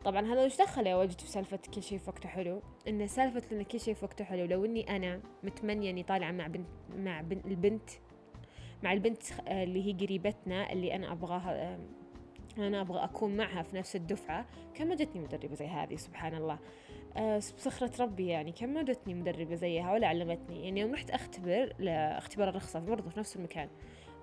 طبعا 0.06 0.34
هذا 0.34 0.46
وش 0.46 0.58
دخل 0.58 0.88
يا 0.88 0.96
وجد 0.96 1.22
في 1.22 1.28
سالفة 1.28 1.60
كل 1.76 1.84
شيء 1.84 1.98
في 1.98 2.10
وقته 2.10 2.30
حلو؟ 2.30 2.62
إن 2.88 3.08
سالفة 3.08 3.44
إن 3.52 3.62
كل 3.64 3.80
شيء 3.80 3.94
في 3.94 4.06
وقته 4.06 4.26
حلو 4.26 4.46
لو 4.46 4.66
إني 4.66 4.96
أنا 4.96 5.22
متمنية 5.44 5.90
إني 5.90 6.04
طالعة 6.04 6.32
مع 6.32 6.48
بنت 6.48 6.68
مع 6.98 7.22
بنت 7.22 7.46
البنت 7.46 7.90
مع 8.84 8.94
البنت 8.94 9.22
آه، 9.48 9.64
اللي 9.64 9.86
هي 9.86 9.94
قريبتنا 10.06 10.74
اللي 10.74 10.96
أنا 10.96 11.12
أبغاها 11.12 11.80
أنا 12.64 12.82
أبغى 12.82 13.04
أكون 13.04 13.38
معها 13.38 13.64
في 13.64 13.76
نفس 13.76 13.96
الدفعة. 13.96 14.46
كم 14.74 14.88
ما 14.88 14.96
جتني 14.96 15.22
مدربة 15.22 15.56
زي 15.56 15.68
هذه 15.68 15.96
سبحان 15.96 16.36
الله. 16.36 16.60
أه 17.18 17.38
بسخرة 17.38 17.92
ربي 18.04 18.28
يعني. 18.28 18.52
كم 18.52 18.70
ما 18.70 18.84
جتني 18.84 19.14
مدربة 19.14 19.56
زيها 19.56 19.94
ولا 19.94 20.08
علمتني. 20.08 20.64
يعني 20.64 20.80
يوم 20.82 20.94
رحت 20.94 21.10
أختبر 21.10 21.74
لاختبار 21.80 22.50
الرخصة 22.50 22.80
برضه 22.80 23.10
في 23.10 23.20
نفس 23.20 23.36
المكان. 23.36 23.70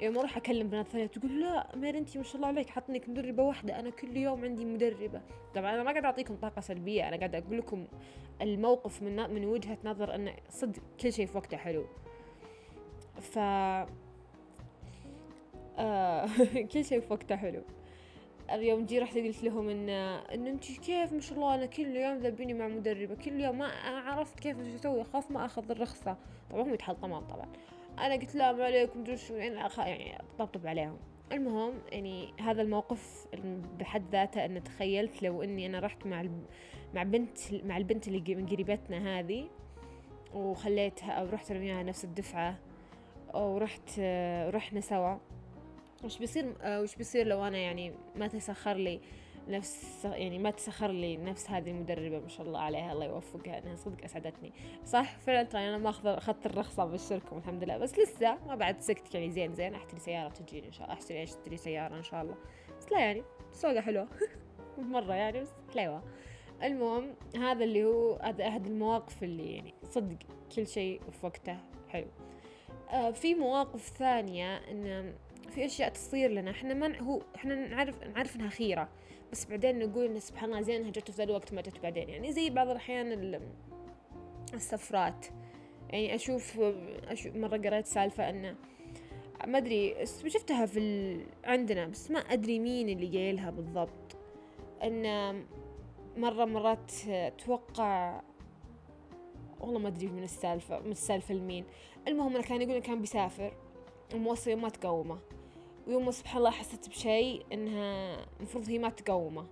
يوم 0.00 0.18
أروح 0.18 0.36
أكلم 0.36 0.68
بنات 0.68 0.88
ثانية 0.88 1.06
تقول 1.06 1.40
لا 1.40 1.76
مير 1.76 1.98
انت 1.98 2.16
ما 2.16 2.22
شاء 2.22 2.36
الله 2.36 2.48
عليك 2.48 2.70
حطنك 2.70 3.08
مدربة 3.08 3.42
واحدة. 3.42 3.80
أنا 3.80 3.90
كل 3.90 4.16
يوم 4.16 4.44
عندي 4.44 4.64
مدربة. 4.64 5.20
طبعا 5.54 5.74
أنا 5.74 5.82
ما 5.82 5.90
قاعد 5.90 6.04
أعطيكم 6.04 6.36
طاقة 6.36 6.60
سلبية. 6.60 7.08
أنا 7.08 7.16
قاعد 7.16 7.34
أقول 7.34 7.58
لكم 7.58 7.86
الموقف 8.42 9.02
من 9.02 9.34
من 9.34 9.44
وجهة 9.44 9.78
نظر 9.84 10.14
انه 10.14 10.34
صدق 10.48 10.82
كل 11.00 11.12
شيء 11.12 11.26
في 11.26 11.36
وقته 11.36 11.56
حلو. 11.56 11.84
ف 13.20 13.38
آه 15.78 16.26
كل 16.72 16.84
شيء 16.84 17.00
في 17.00 17.12
وقته 17.12 17.36
حلو. 17.36 17.62
اليوم 18.50 18.84
جي 18.86 18.98
رحت 18.98 19.18
قلت 19.18 19.44
لهم 19.44 19.68
ان 19.68 19.88
إن 19.88 20.46
انت 20.46 20.80
كيف 20.80 21.12
ما 21.12 21.20
شاء 21.20 21.38
الله 21.38 21.54
أنا 21.54 21.66
كل 21.66 21.96
يوم 21.96 22.18
ذبيني 22.18 22.54
مع 22.54 22.68
مدربة 22.68 23.14
كل 23.14 23.40
يوم 23.40 23.58
ما 23.58 23.66
عرفت 23.84 24.40
كيف 24.40 24.60
إيش 24.60 24.74
أسوي 24.74 25.02
أخاف 25.02 25.30
ما 25.30 25.44
أخذ 25.44 25.70
الرخصة. 25.70 26.16
طبعا 26.50 26.62
هم 26.62 26.74
يتحطمون 26.74 27.20
طبعا. 27.20 27.48
أنا 27.98 28.14
قلت 28.14 28.34
لا 28.34 28.52
ما 28.52 28.64
عليكم 28.64 29.16
شو 29.16 29.34
يعني 29.34 29.54
يعني 29.78 30.24
طبطب 30.38 30.66
عليهم. 30.66 30.98
المهم 31.32 31.74
يعني 31.92 32.34
هذا 32.40 32.62
الموقف 32.62 33.26
بحد 33.78 34.10
ذاته 34.12 34.44
إن 34.44 34.64
تخيلت 34.64 35.22
لو 35.22 35.42
إني 35.42 35.66
أنا 35.66 35.80
رحت 35.80 36.06
مع 36.06 36.24
مع 36.94 37.02
بنت 37.02 37.38
مع 37.52 37.76
البنت 37.76 38.08
اللي 38.08 38.34
من 38.34 38.46
قريبتنا 38.46 39.18
هذه 39.18 39.48
وخليتها 40.34 41.12
أو 41.12 41.26
رحت 41.26 41.52
رميها 41.52 41.82
نفس 41.82 42.04
الدفعة 42.04 42.58
ورحت 43.34 44.00
رحنا 44.54 44.80
سوا. 44.80 45.16
وش 46.04 46.18
بيصير 46.18 46.54
وش 46.64 46.96
بيصير 46.96 47.26
لو 47.26 47.44
أنا 47.44 47.58
يعني 47.58 47.92
ما 48.16 48.26
تسخر 48.26 48.75
لي 48.75 49.00
نفس 49.49 50.04
يعني 50.04 50.38
ما 50.38 50.50
تسخر 50.50 50.90
لي 50.90 51.16
نفس 51.16 51.50
هذه 51.50 51.70
المدربة 51.70 52.18
ما 52.18 52.28
شاء 52.28 52.46
الله 52.46 52.61
عليها 52.61 52.92
الله 52.92 53.04
يوفقها 53.06 53.58
إنها 53.58 53.76
صدق 53.76 54.04
أسعدتني. 54.04 54.52
صح؟ 54.84 55.18
فعلا 55.18 55.42
ترى 55.42 55.68
أنا 55.68 55.78
ما 55.78 55.90
أخذ 55.90 56.06
أخذت 56.06 56.46
الرخصة 56.46 56.84
بالشركة 56.84 57.38
الحمد 57.38 57.64
لله 57.64 57.78
بس 57.78 57.99
لسه 57.99 58.38
ما 58.46 58.54
بعد 58.54 58.80
سكت 58.80 59.14
يعني 59.14 59.30
زين 59.30 59.54
زين 59.54 59.75
أحتري 59.75 60.00
سيارة 60.00 60.28
تجيني 60.28 60.66
إن 60.66 60.73
شاء 60.73 60.84
الله 60.84 60.94
أحتري 60.94 61.23
أشتري 61.23 61.56
سيارة 61.56 61.96
إن 61.96 62.02
شاء 62.02 62.23
الله. 62.23 62.34
بس 62.78 62.92
لا 62.92 63.00
يعني 63.00 63.23
سوقة 63.52 63.80
حلوة 63.80 64.08
مرة 64.78 65.14
يعني 65.14 65.40
بس 65.40 65.50
حلوة. 65.75 66.02
المهم 66.62 67.14
هذا 67.37 67.64
اللي 67.64 67.84
هو 67.84 68.14
هذا 68.14 68.49
أحد 68.49 68.66
المواقف 68.66 69.23
اللي 69.23 69.54
يعني 69.54 69.75
صدق 69.90 70.16
كل 70.56 70.66
شيء 70.66 71.00
في 71.11 71.26
وقته 71.26 71.56
حلو. 71.88 72.06
آه 72.90 73.11
في 73.11 73.34
مواقف 73.34 73.88
ثانية 73.88 74.56
إن 74.56 75.14
في 75.50 75.64
أشياء 75.64 75.88
تصير 75.88 76.30
لنا. 76.30 76.50
إحنا 76.50 76.74
ما 76.74 76.98
هو 76.98 77.22
إحنا 77.36 77.54
نعرف 77.54 78.02
نعرف 78.02 78.36
إنها 78.36 78.48
خيرة. 78.48 78.88
بس 79.32 79.44
بعدين 79.44 79.78
نقول 79.78 80.04
إن 80.04 80.20
سبحان 80.20 80.50
الله 80.50 80.60
زين 80.60 80.80
إنها 80.80 80.90
جت 80.90 81.10
في 81.10 81.16
ذا 81.16 81.24
الوقت 81.24 81.54
ما 81.54 81.60
جت 81.60 81.80
بعدين. 81.82 82.08
يعني 82.08 82.32
زي 82.32 82.50
بعض 82.50 82.68
الأحيان 82.68 83.40
السفرات. 84.54 85.26
يعني 85.90 86.14
أشوف 86.14 86.60
أشوف 87.08 87.36
مرة 87.36 87.56
قريت 87.56 87.86
سالفة 87.86 88.30
انه 88.30 88.56
ما 89.46 89.58
أدري 89.58 90.06
شفتها 90.26 90.66
في 90.66 90.78
ال... 90.78 91.26
عندنا 91.44 91.86
بس 91.86 92.10
ما 92.10 92.18
أدري 92.18 92.58
مين 92.58 92.88
اللي 92.88 93.18
قايلها 93.18 93.50
بالضبط. 93.50 94.16
إن 94.82 95.44
مرة 96.16 96.44
مرات 96.44 96.92
أتوقع 97.08 98.20
والله 99.60 99.78
ما 99.78 99.88
أدري 99.88 100.06
من 100.06 100.22
السالفة 100.22 100.80
من 100.80 100.90
السالفة 100.90 101.34
لمين. 101.34 101.64
المهم 102.08 102.36
إنه 102.36 102.44
كان 102.44 102.62
يقول 102.62 102.78
كان 102.78 103.00
بيسافر. 103.00 103.56
يوم 104.12 104.62
ما 104.62 104.68
تقومه. 104.68 105.18
ويوم 105.87 106.11
سبحان 106.11 106.38
الله 106.38 106.50
حسيت 106.50 106.88
بشيء 106.88 107.46
إنها 107.52 108.16
المفروض 108.37 108.68
هي 108.68 108.78
ما 108.78 108.88
تقومه. 108.88 109.46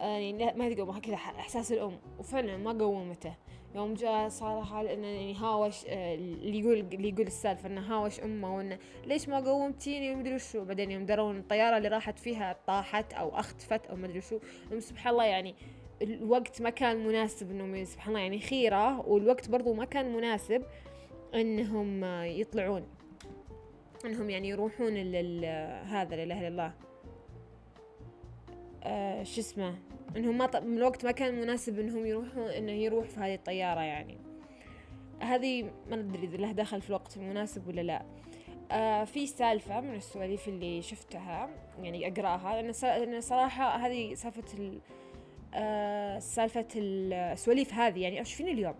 آه، 0.00 0.18
يعني 0.18 0.52
ما 0.58 0.74
تقومه 0.74 1.00
كذا 1.00 1.14
إحساس 1.14 1.72
الأم. 1.72 1.98
وفعلا 2.18 2.56
ما 2.56 2.72
قومته. 2.72 3.34
يوم 3.74 3.94
جاء 3.94 4.28
صار 4.28 4.64
حال 4.64 4.86
إنه 4.88 5.06
يعني 5.06 5.34
هاوش 5.34 5.84
آه، 5.86 6.14
اللي 6.14 6.58
يقول 6.58 6.78
اللي 6.78 7.08
يقول 7.08 7.26
السالفة 7.26 7.68
إنه 7.68 7.80
هاوش 7.80 8.20
أمه 8.20 8.56
وإنه 8.56 8.78
ليش 9.06 9.28
ما 9.28 9.40
قومتيني 9.40 10.14
ومدري 10.14 10.34
وشو. 10.34 10.64
بعدين 10.64 10.90
يوم 10.90 11.06
درون 11.06 11.38
الطيارة 11.38 11.76
اللي 11.76 11.88
راحت 11.88 12.18
فيها 12.18 12.56
طاحت 12.66 13.12
أو 13.12 13.28
اختفت 13.28 13.86
أو 13.86 13.96
مدري 13.96 14.20
شو 14.20 14.38
سبحان 14.78 15.12
الله 15.12 15.24
يعني 15.24 15.54
الوقت 16.02 16.62
ما 16.62 16.70
كان 16.70 17.06
مناسب 17.06 17.50
إنهم 17.50 17.84
سبحان 17.84 18.08
الله 18.08 18.20
يعني 18.20 18.40
خيرة. 18.40 19.08
والوقت 19.08 19.48
برضو 19.48 19.74
ما 19.74 19.84
كان 19.84 20.12
مناسب 20.16 20.62
إنهم 21.34 22.04
يطلعون. 22.24 22.86
أنهم 24.06 24.30
يعني 24.30 24.48
يروحون 24.48 24.94
لل 24.94 25.44
هذا 25.86 26.16
لا 26.16 26.22
إله 26.22 26.40
إلا 26.40 26.48
الله. 26.48 26.72
آه 28.84 29.22
شو 29.22 29.40
اسمه؟ 29.40 29.74
إنهم 30.16 30.38
ما 30.38 30.46
ط... 30.46 30.56
الوقت 30.56 31.04
ما 31.04 31.10
كان 31.10 31.40
مناسب 31.40 31.78
إنهم 31.78 32.06
يروحون 32.06 32.46
إنه 32.46 32.72
يروح 32.72 33.06
في 33.06 33.20
هذه 33.20 33.34
الطيارة 33.34 33.80
يعني. 33.80 34.18
هذه 35.20 35.70
ما 35.90 35.96
ندري 35.96 36.26
إذا 36.26 36.36
لها 36.36 36.52
دخل 36.52 36.80
في 36.80 36.88
الوقت 36.88 37.16
المناسب 37.16 37.68
ولا 37.68 37.80
لا. 37.80 38.02
آه 38.72 39.04
في 39.04 39.26
سالفة 39.26 39.80
من 39.80 39.94
السواليف 39.94 40.48
اللي 40.48 40.82
شفتها 40.82 41.50
يعني 41.82 42.08
أقرأها. 42.08 42.62
لأن 42.62 43.20
صراحة 43.20 43.76
هذه 43.76 44.14
سالفة 44.14 44.58
ال... 44.58 44.80
آه 45.54 46.18
سالفة 46.18 46.68
السواليف 46.76 47.74
هذه 47.74 48.02
يعني 48.02 48.20
أشوفين 48.20 48.48
اليوم؟ 48.48 48.74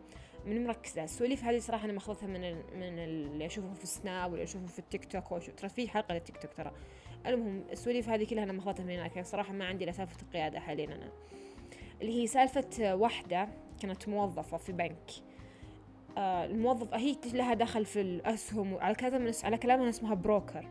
من 0.46 0.66
مركزة. 0.66 1.04
السواليف 1.04 1.44
هذه 1.44 1.58
صراحة 1.58 1.84
أنا 1.84 1.92
ماخذتها 1.92 2.26
من 2.26 2.44
ال 2.44 2.54
من 2.54 2.98
اللي 2.98 3.46
أشوفهم 3.46 3.74
في 3.74 3.84
السناب 3.84 4.32
ولا 4.32 4.42
أشوفهم 4.42 4.66
في 4.66 4.78
التيك 4.78 5.04
توك 5.04 5.42
ترى 5.56 5.68
في 5.68 5.88
حلقة 5.88 6.14
للتيك 6.14 6.36
توك 6.36 6.52
ترى. 6.52 6.72
المهم 7.26 7.64
السواليف 7.72 8.08
هذه 8.08 8.24
كلها 8.24 8.44
أنا 8.44 8.52
ماخذتها 8.52 8.84
من 8.84 8.90
هناك. 8.90 9.16
يعني 9.16 9.28
صراحة 9.28 9.52
ما 9.52 9.64
عندي 9.64 9.92
سالفة 9.92 10.22
القيادة 10.22 10.60
حاليا 10.60 10.84
أنا. 10.84 11.08
اللي 12.00 12.22
هي 12.22 12.26
سالفة 12.26 12.94
واحدة 12.94 13.48
كانت 13.82 14.08
موظفة 14.08 14.56
في 14.56 14.72
بنك 14.72 15.10
آه 16.18 16.44
الموظفة 16.44 16.96
هي 16.96 17.16
لها 17.32 17.54
دخل 17.54 17.84
في 17.84 18.00
الأسهم 18.00 18.72
وعلى 18.72 18.94
كلام 18.94 19.32
على 19.44 19.58
كلامها 19.58 19.88
اسمها 19.88 20.14
بروكر 20.14 20.68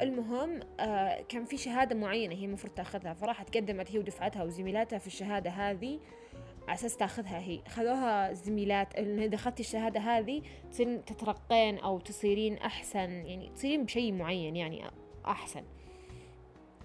المهم 0.00 0.60
آه 0.80 1.22
كان 1.28 1.44
في 1.44 1.56
شهادة 1.56 1.96
معينة 1.96 2.34
هي 2.34 2.44
المفروض 2.44 2.74
تأخذها. 2.74 3.12
فراحت 3.12 3.56
قدمت 3.56 3.90
هي 3.90 3.98
ودفعتها 3.98 4.44
وزميلاتها 4.44 4.98
في 4.98 5.06
الشهادة 5.06 5.50
هذه. 5.50 6.00
على 6.70 6.78
أساس 6.78 6.96
تاخذها 6.96 7.38
هي. 7.38 7.60
خذوها 7.68 8.32
زميلات 8.32 8.94
انه 8.94 9.24
إذا 9.24 9.34
أخذتي 9.34 9.62
الشهادة 9.62 10.00
هذه 10.00 10.42
تصيرين 10.70 11.04
تترقين 11.04 11.78
أو 11.78 12.00
تصيرين 12.00 12.58
أحسن 12.58 13.10
يعني 13.10 13.50
تصيرين 13.56 13.84
بشيء 13.84 14.12
معين 14.12 14.56
يعني 14.56 14.84
أحسن. 15.26 15.62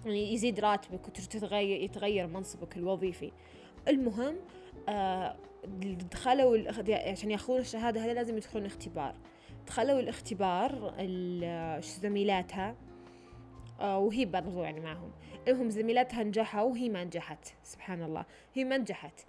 يعني 0.04 0.34
يزيد 0.34 0.60
راتبك 0.60 1.08
وتتغير 1.08 1.80
يتغير 1.80 2.26
منصبك 2.26 2.76
الوظيفي. 2.76 3.32
المهم 3.88 4.36
آه 4.88 5.36
دخلوا 6.10 6.58
عشان 6.90 7.30
ياخذون 7.30 7.60
الشهادة 7.60 8.04
هذه 8.04 8.12
لازم 8.12 8.36
يدخلون 8.36 8.66
اختبار. 8.66 9.14
دخلوا 9.66 10.00
الاختبار 10.00 10.94
زميلاتها؟ 11.80 12.76
آه 13.80 13.98
وهي 13.98 14.24
برضو 14.24 14.62
يعني 14.62 14.80
معهم. 14.80 15.10
المهم 15.48 15.70
زميلاتها 15.70 16.22
نجحوا 16.22 16.62
وهي 16.62 16.88
ما 16.88 17.04
نجحت 17.04 17.54
سبحان 17.62 18.02
الله. 18.02 18.24
هي 18.54 18.64
ما 18.64 18.78
نجحت. 18.78 19.20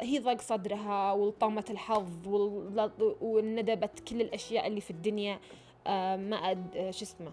هي 0.00 0.18
ضاق 0.18 0.40
صدرها 0.40 1.12
ولطمت 1.12 1.70
الحظ 1.70 2.28
وندبت 3.20 4.00
كل 4.08 4.20
الأشياء 4.20 4.66
اللي 4.66 4.80
في 4.80 4.90
الدنيا 4.90 5.40
آه 5.86 6.16
ما 6.16 6.36
أد 6.36 6.76
آه 6.76 6.90
شو 6.90 7.04
اسمه 7.04 7.32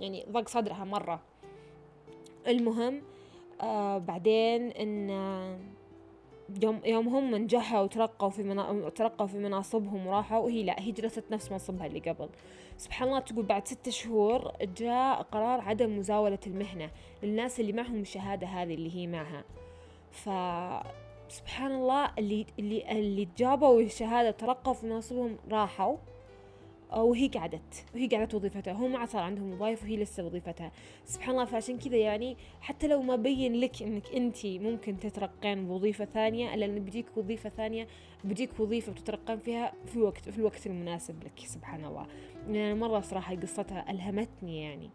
يعني 0.00 0.26
ضاق 0.30 0.48
صدرها 0.48 0.84
مرة 0.84 1.20
المهم 2.46 3.02
آه 3.60 3.98
بعدين 3.98 4.70
إن 4.70 5.10
يوم 6.62 6.80
يوم 6.84 7.08
هم 7.08 7.34
نجحوا 7.34 7.80
وترقوا 7.80 8.28
في. 8.28 8.90
ترقوا 8.94 9.26
في 9.26 9.38
مناصبهم 9.38 10.06
وراحوا 10.06 10.38
وهي 10.38 10.62
لا 10.62 10.80
هي 10.80 10.92
جلست 10.92 11.24
نفس 11.30 11.52
منصبها 11.52 11.86
اللي 11.86 12.00
قبل 12.00 12.28
سبحان 12.78 13.08
الله 13.08 13.20
تقول 13.20 13.44
بعد 13.44 13.68
ستة 13.68 13.90
شهور 13.90 14.52
جاء 14.76 15.22
قرار 15.22 15.60
عدم 15.60 15.98
مزاولة 15.98 16.38
المهنة 16.46 16.90
للناس 17.22 17.60
اللي 17.60 17.72
معهم 17.72 18.00
الشهادة 18.00 18.46
هذه 18.46 18.74
اللي 18.74 18.96
هي 18.96 19.06
معها 19.06 19.44
ف 20.10 20.28
سبحان 21.28 21.72
الله 21.72 22.10
اللي 22.18 22.46
اللي 22.58 22.92
اللي 22.92 23.28
جابوا 23.38 23.80
الشهادة 23.80 24.30
ترقوا 24.30 24.72
في 24.72 24.86
مناصبهم 24.86 25.36
راحوا. 25.50 25.96
وهي 26.96 27.28
قعدت. 27.28 27.84
وهي 27.94 28.06
قعدت 28.06 28.34
وظيفتها. 28.34 28.72
هو 28.72 28.88
ما 28.88 29.06
صار 29.06 29.22
عندهم 29.22 29.52
وظائف 29.52 29.82
وهي 29.82 29.96
لسه 29.96 30.24
وظيفتها. 30.24 30.72
سبحان 31.04 31.30
الله 31.30 31.44
فعشان 31.44 31.78
كذا 31.78 31.96
يعني 31.96 32.36
حتى 32.60 32.86
لو 32.86 33.02
ما 33.02 33.16
بين 33.16 33.54
لك 33.54 33.82
إنك 33.82 34.14
انت 34.14 34.46
ممكن 34.46 34.98
تترقين 34.98 35.66
بوظيفة 35.66 36.04
ثانية 36.04 36.54
إلا 36.54 36.66
إن 36.66 36.78
بيجيك 36.84 37.06
وظيفة 37.16 37.48
ثانية 37.48 37.86
بيجيك 38.24 38.60
وظيفة 38.60 38.92
بتترقين 38.92 39.38
فيها 39.38 39.72
في 39.86 39.98
وقت 40.00 40.28
في 40.28 40.38
الوقت 40.38 40.66
المناسب 40.66 41.24
لك. 41.24 41.46
سبحان 41.46 41.84
الله 41.84 42.06
يعني 42.50 42.74
مرة 42.74 43.00
صراحة 43.00 43.34
قصتها 43.36 43.90
ألهمتني 43.90 44.62
يعني. 44.62 44.90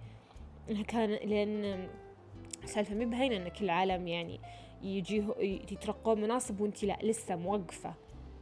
انها 0.69 0.83
كان 0.83 1.09
لأن 1.09 1.87
سالفة 2.65 2.95
مي 2.95 3.05
بهينه 3.05 3.35
إن 3.35 3.47
كل 3.47 3.65
العالم 3.65 4.07
يعني 4.07 4.39
يجيه 4.83 5.35
يترقون 5.39 6.21
مناصب 6.21 6.61
وانت 6.61 6.83
لا 6.83 6.97
لسه 7.03 7.35
موقفة. 7.35 7.93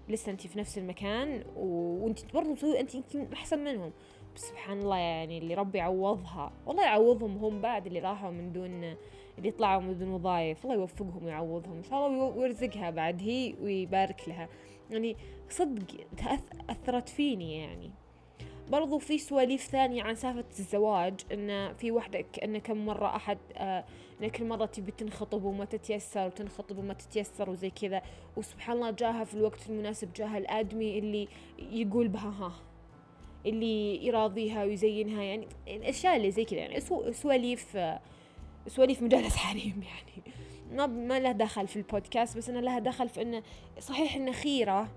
لسه 0.09 0.31
انت 0.31 0.47
في 0.47 0.59
نفس 0.59 0.77
المكان 0.77 1.43
وانت 1.55 2.33
برضو 2.33 2.55
تسوي 2.55 2.79
انت 2.79 2.95
يمكن 2.95 3.27
أحسن 3.33 3.63
منهم. 3.63 3.91
بس 4.35 4.41
سبحان 4.41 4.79
الله 4.79 4.97
يعني 4.97 5.37
اللي 5.37 5.53
ربي 5.55 5.77
يعوضها 5.77 6.51
والله 6.65 6.83
يعوضهم 6.83 7.37
هم 7.37 7.61
بعد 7.61 7.85
اللي 7.87 7.99
راحوا 7.99 8.31
من 8.31 8.51
دون 8.53 8.95
اللي 9.37 9.51
طلعوا 9.51 9.81
من 9.81 9.97
دون 9.97 10.07
وظائف 10.07 10.63
الله 10.65 10.75
يوفقهم 10.75 11.25
ويعوضهم. 11.25 11.77
إن 11.77 11.83
شاء 11.83 12.07
الله 12.07 12.23
ويرزقها 12.23 12.89
بعد 12.89 13.21
هي 13.21 13.55
ويبارك 13.61 14.21
لها. 14.27 14.49
يعني 14.91 15.15
صدق 15.49 15.83
أثرت 16.69 17.09
فيني 17.09 17.57
يعني. 17.59 17.91
برضو 18.69 18.97
في 18.97 19.17
سواليف 19.17 19.63
ثانية 19.63 20.03
عن 20.03 20.15
سالفة 20.15 20.45
الزواج 20.59 21.13
إن 21.31 21.73
في 21.73 21.91
واحدة 21.91 22.25
إن 22.43 22.57
كم 22.57 22.85
مرة 22.85 23.15
أحد 23.15 23.37
آه 23.53 23.85
إن 24.23 24.29
كل 24.29 24.45
مرة 24.45 24.65
تبي 24.65 24.91
تنخطب 24.91 25.43
وما 25.43 25.65
تتيسر 25.65 26.25
وتنخطب 26.25 26.77
وما 26.77 26.93
تتيسر 26.93 27.49
وزي 27.49 27.69
كذا 27.69 28.01
وسبحان 28.35 28.75
الله 28.75 28.91
جاها 28.91 29.23
في 29.23 29.33
الوقت 29.33 29.69
المناسب 29.69 30.13
جاها 30.13 30.37
الآدمي 30.37 30.99
اللي 30.99 31.27
يقول 31.59 32.07
بها 32.07 32.29
ها 32.29 32.53
اللي 33.45 34.05
يراضيها 34.05 34.63
ويزينها 34.63 35.23
يعني 35.23 35.47
الأشياء 35.67 36.15
اللي 36.15 36.31
زي 36.31 36.45
كذا 36.45 36.59
يعني 36.59 36.79
سواليف 37.11 37.77
سواليف 38.67 39.01
مجالس 39.01 39.35
حريم 39.35 39.83
يعني. 39.83 40.31
ما 40.71 40.87
ما 40.87 41.19
له 41.19 41.31
دخل 41.31 41.67
في 41.67 41.75
البودكاست 41.75 42.37
بس 42.37 42.49
أنا 42.49 42.59
لها 42.59 42.79
دخل 42.79 43.09
في 43.09 43.21
إنه 43.21 43.43
صحيح 43.79 44.15
إنه 44.15 44.31
خيرة 44.31 44.87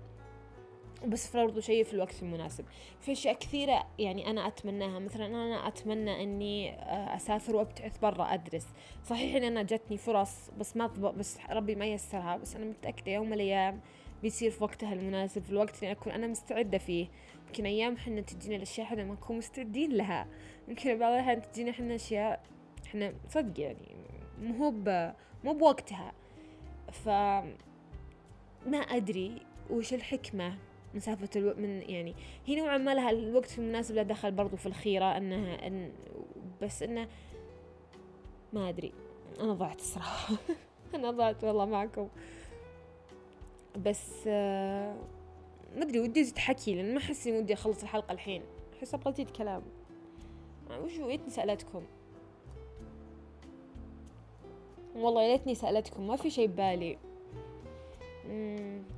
بس 1.07 1.35
برضو 1.35 1.59
شيء 1.61 1.83
في 1.83 1.93
الوقت 1.93 2.23
المناسب. 2.23 2.65
في 3.01 3.11
أشياء 3.11 3.33
كثيرة 3.33 3.87
يعني 3.99 4.29
أنا 4.29 4.47
أتمناها. 4.47 4.99
مثلا 4.99 5.25
أنا 5.25 5.67
أتمنى 5.67 6.23
إني 6.23 6.71
آه، 6.71 7.15
أسافر 7.15 7.55
وأبتعث 7.55 7.97
برا 7.97 8.33
أدرس. 8.33 8.67
صحيح 9.05 9.35
إن 9.35 9.43
أنا 9.43 9.63
جتني 9.63 9.97
فرص 9.97 10.49
بس 10.59 10.77
ما 10.77 10.87
بس 10.87 11.37
ربي 11.49 11.75
ما 11.75 11.85
يسرها 11.85 12.37
بس 12.37 12.55
أنا 12.55 12.65
متأكدة 12.65 13.11
يوم 13.11 13.27
من 13.27 13.33
الأيام 13.33 13.81
بيصير 14.23 14.51
في 14.51 14.63
وقتها 14.63 14.93
المناسب 14.93 15.41
في 15.43 15.49
الوقت 15.49 15.83
اللي 15.83 15.91
أكون 15.91 16.13
أنا 16.13 16.27
مستعدة 16.27 16.77
فيه. 16.77 17.07
يمكن 17.47 17.65
أيام 17.65 17.97
حنا 17.97 18.21
تجينا 18.21 18.55
الأشياء 18.55 18.87
حنا 18.87 19.03
ما 19.03 19.13
نكون 19.13 19.37
مستعدين 19.37 19.91
لها. 19.91 20.27
يمكن 20.67 20.99
بعض 20.99 21.13
الاحيان 21.13 21.41
تجينا 21.41 21.71
حنا 21.71 21.95
أشياء 21.95 22.43
إحنا 22.85 23.13
صدق 23.29 23.59
يعني 23.59 23.95
مو 24.41 24.71
مو 25.43 25.53
بوقتها. 25.53 26.13
ف 26.91 27.07
ما 28.67 28.77
أدري 28.77 29.41
وش 29.69 29.93
الحكمة. 29.93 30.57
مسافة 30.95 31.29
ألو... 31.35 31.53
من 31.57 31.81
يعني 31.81 32.15
هي 32.45 32.55
نوعا 32.55 32.77
ما 32.77 32.93
لها 32.93 33.09
الوقت 33.09 33.59
المناسب 33.59 33.95
لا 33.95 34.03
دخل 34.03 34.31
برضو 34.31 34.57
في 34.57 34.65
الخيرة 34.65 35.17
إنها 35.17 35.67
ان 35.67 35.91
بس 36.61 36.83
إنه 36.83 37.07
ما 38.53 38.69
أدري. 38.69 38.93
أنا 39.39 39.53
ضعت 39.53 39.79
الصراحة. 39.79 40.35
أنا 40.95 41.11
ضعت 41.11 41.43
والله 41.43 41.65
معكم. 41.65 42.09
بس 43.77 44.23
آه 44.27 44.95
ما 45.75 45.83
أدري 45.83 45.99
ودي 45.99 46.21
أزيد 46.21 46.37
حكي 46.37 46.75
لأن 46.75 46.93
ما 46.93 46.99
أحس 46.99 47.27
إني 47.27 47.37
ودي 47.37 47.53
أخلص 47.53 47.81
الحلقة 47.81 48.11
الحين. 48.11 48.43
أحس 48.77 48.93
أبغى 48.93 49.09
أزيد 49.09 49.29
كلام. 49.29 49.61
وش 50.81 50.91
يا 50.91 51.07
ليتني 51.07 51.29
سألتكم. 51.29 51.83
والله 54.95 55.23
يا 55.23 55.27
ليتني 55.27 55.55
سألتكم. 55.55 56.07
ما 56.07 56.15
في 56.15 56.29
شي 56.29 56.47
ببالي. 56.47 56.97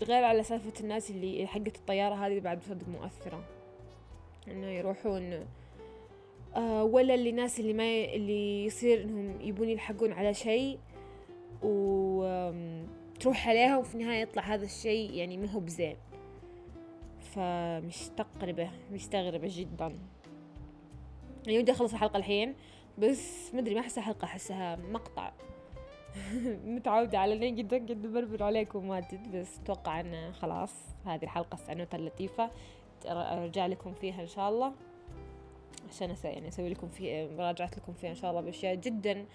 غير 0.04 0.24
على 0.24 0.44
سالفة 0.44 0.74
الناس 0.80 1.12
اللي 1.12 1.48
حقت 1.48 1.76
الطيارة 1.76 2.16
هذه 2.16 2.40
بعد 2.40 2.64
صدق 2.64 2.88
مؤثرة. 2.88 3.44
إنه 4.48 4.68
يروحون 4.68 5.46
آه 6.56 6.84
ولا 6.84 7.14
اللي 7.14 7.32
ناس 7.32 7.60
اللي 7.60 7.74
ما 7.74 7.84
ي... 7.84 8.16
اللي 8.16 8.66
يصير 8.66 9.04
إنهم 9.04 9.42
يبون 9.42 9.70
يلحقون 9.70 10.12
على 10.14 10.34
شيء 10.34 10.80
وتروح 11.64 13.48
عليها 13.48 13.78
وفي 13.78 13.96
النهاية 13.96 14.22
يطلع 14.22 14.44
هذا 14.44 14.66
الشيء 14.66 15.14
يعني 15.14 15.38
ما 15.38 15.52
هو 15.52 15.60
بزين. 15.60 15.96
فمستقربة 17.20 18.70
مستغربة 18.92 19.48
جدا. 19.52 20.00
يعني 21.48 21.60
ودي 21.60 21.72
أخلص 21.72 21.94
الحلقة 21.94 22.18
الحين 22.18 22.56
بس 22.98 23.54
مدري 23.54 23.76
ما 23.76 23.82
أحسها 23.82 24.04
حلقة 24.04 24.26
أحسها 24.26 24.76
مقطع. 24.76 25.32
متعودة 26.76 27.20
على 27.20 27.34
اني 27.34 27.52
جدا 27.52 27.78
جدا 27.78 28.10
بربر 28.10 28.44
عليكم 28.44 28.88
ماجد 28.88 29.36
بس 29.36 29.60
أتوقع 29.60 30.00
إن 30.00 30.34
خلاص 30.34 30.74
هذه 31.06 31.24
الحلقة 31.24 31.56
السعنوتة 31.56 31.96
اللطيفة 31.96 32.52
أرجع 33.08 33.66
لكم 33.66 33.94
فيها 33.94 34.22
إن 34.22 34.28
شاء 34.28 34.50
الله. 34.50 34.74
عشان 35.90 36.12
أسوي 36.12 36.32
يعني 36.32 36.48
أسوي 36.48 36.70
لكم 36.70 36.88
في 36.88 37.28
مراجعة 37.38 37.72
لكم 37.78 37.94
فيها 37.94 38.10
إن 38.10 38.16
شاء 38.16 38.32
الله 38.32 38.42
بأشياء 38.42 38.76
جدا 38.76 39.26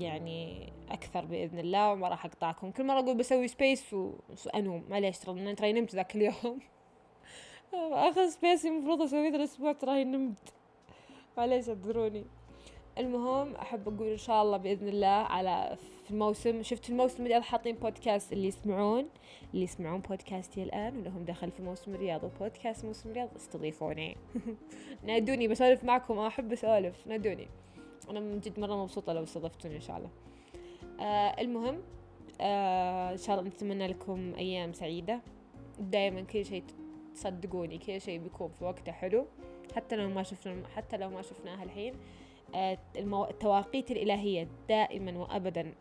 يعني 0.00 0.72
أكثر 0.90 1.24
بإذن 1.24 1.58
الله 1.58 1.92
وما 1.92 2.08
راح 2.08 2.24
أقطعكم. 2.24 2.70
كل 2.70 2.86
مرة 2.86 2.98
أقول 2.98 3.16
بسوي 3.16 3.48
space 3.48 3.94
وانوم 4.46 4.84
معليش 4.90 5.18
ترى 5.18 5.54
ترى 5.54 5.72
نمت 5.72 5.94
ذاك 5.94 6.16
اليوم. 6.16 6.60
آخر 8.08 8.28
space 8.28 8.66
المفروض 8.66 9.02
أسويه 9.02 9.28
الأسبوع 9.28 9.72
ترى 9.72 10.04
نمت. 10.04 10.52
معليش 11.36 11.68
أعذروني. 11.68 12.24
المهم 12.98 13.56
أحب 13.56 13.94
أقول 13.94 14.08
إن 14.08 14.16
شاء 14.16 14.42
الله 14.42 14.56
بإذن 14.56 14.88
الله 14.88 15.06
على 15.06 15.76
في 16.04 16.10
الموسم 16.10 16.62
شفت 16.62 16.90
الموسم 16.90 17.24
اللي 17.26 17.42
حاطين 17.42 17.76
بودكاست 17.76 18.32
اللي 18.32 18.48
يسمعون 18.48 19.08
اللي 19.54 19.64
يسمعون 19.64 20.00
بودكاستي 20.00 20.62
الآن 20.62 20.96
ولهم 20.96 21.24
دخل 21.24 21.50
في 21.50 21.62
موسم 21.62 21.94
الرياض 21.94 22.24
وبودكاست 22.24 22.84
موسم 22.84 23.10
الرياض 23.10 23.28
استضيفوني. 23.36 24.16
نادوني 25.06 25.48
بسولف 25.48 25.84
معكم 25.84 26.18
أحب 26.18 26.52
أسولف 26.52 27.06
نادوني. 27.06 27.48
أنا 28.10 28.20
من 28.20 28.40
جد 28.40 28.60
مرة 28.60 28.82
مبسوطة 28.82 29.12
لو 29.12 29.22
استضفتوني 29.22 29.76
إن 29.76 29.80
شاء 29.80 29.96
الله. 29.96 30.10
آه 31.00 31.40
المهم 31.40 31.82
آه 32.40 33.12
إن 33.12 33.16
شاء 33.16 33.38
الله 33.38 33.48
نتمنى 33.48 33.86
لكم 33.86 34.34
أيام 34.34 34.72
سعيدة. 34.72 35.20
دائما 35.78 36.20
كل 36.20 36.44
شيء 36.44 36.64
تصدقوني 37.14 37.78
كل 37.78 38.00
شيء 38.00 38.18
بيكون 38.18 38.50
في 38.58 38.64
وقته 38.64 38.92
حلو. 38.92 39.26
حتى 39.76 39.96
لو 39.96 40.08
ما 40.08 40.22
شفنا 40.22 40.68
حتى 40.76 40.96
لو 40.96 41.10
ما 41.10 41.22
شفناها 41.22 41.64
الحين. 41.64 41.94
التواقيت 42.54 43.90
الإلهية 43.90 44.48
دائما 44.68 45.18
وأبدا 45.18 45.74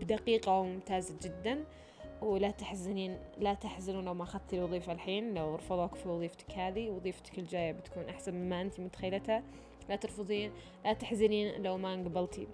بدقيقة 0.00 0.58
وممتازة 0.58 1.14
جدا. 1.22 1.64
ولا 2.22 2.50
تحزنين 2.50 3.18
لا 3.38 3.54
تحزنوا 3.54 4.02
لو 4.02 4.14
ما 4.14 4.22
أخذتي 4.22 4.58
الوظيفة 4.58 4.92
الحين. 4.92 5.34
لو 5.34 5.54
رفضوك 5.54 5.94
في 5.94 6.08
وظيفتك 6.08 6.50
هذه 6.50 6.90
وظيفتك 6.90 7.38
الجاية 7.38 7.72
بتكون 7.72 8.04
أحسن 8.04 8.34
مما 8.34 8.62
أنت 8.62 8.80
متخيلتها. 8.80 9.42
لا 9.88 9.96
ترفضين 9.96 10.52
لا 10.84 10.92
تحزنين 10.92 11.62
لو 11.62 11.78
ما 11.78 11.94
انقبلتي. 11.94 12.48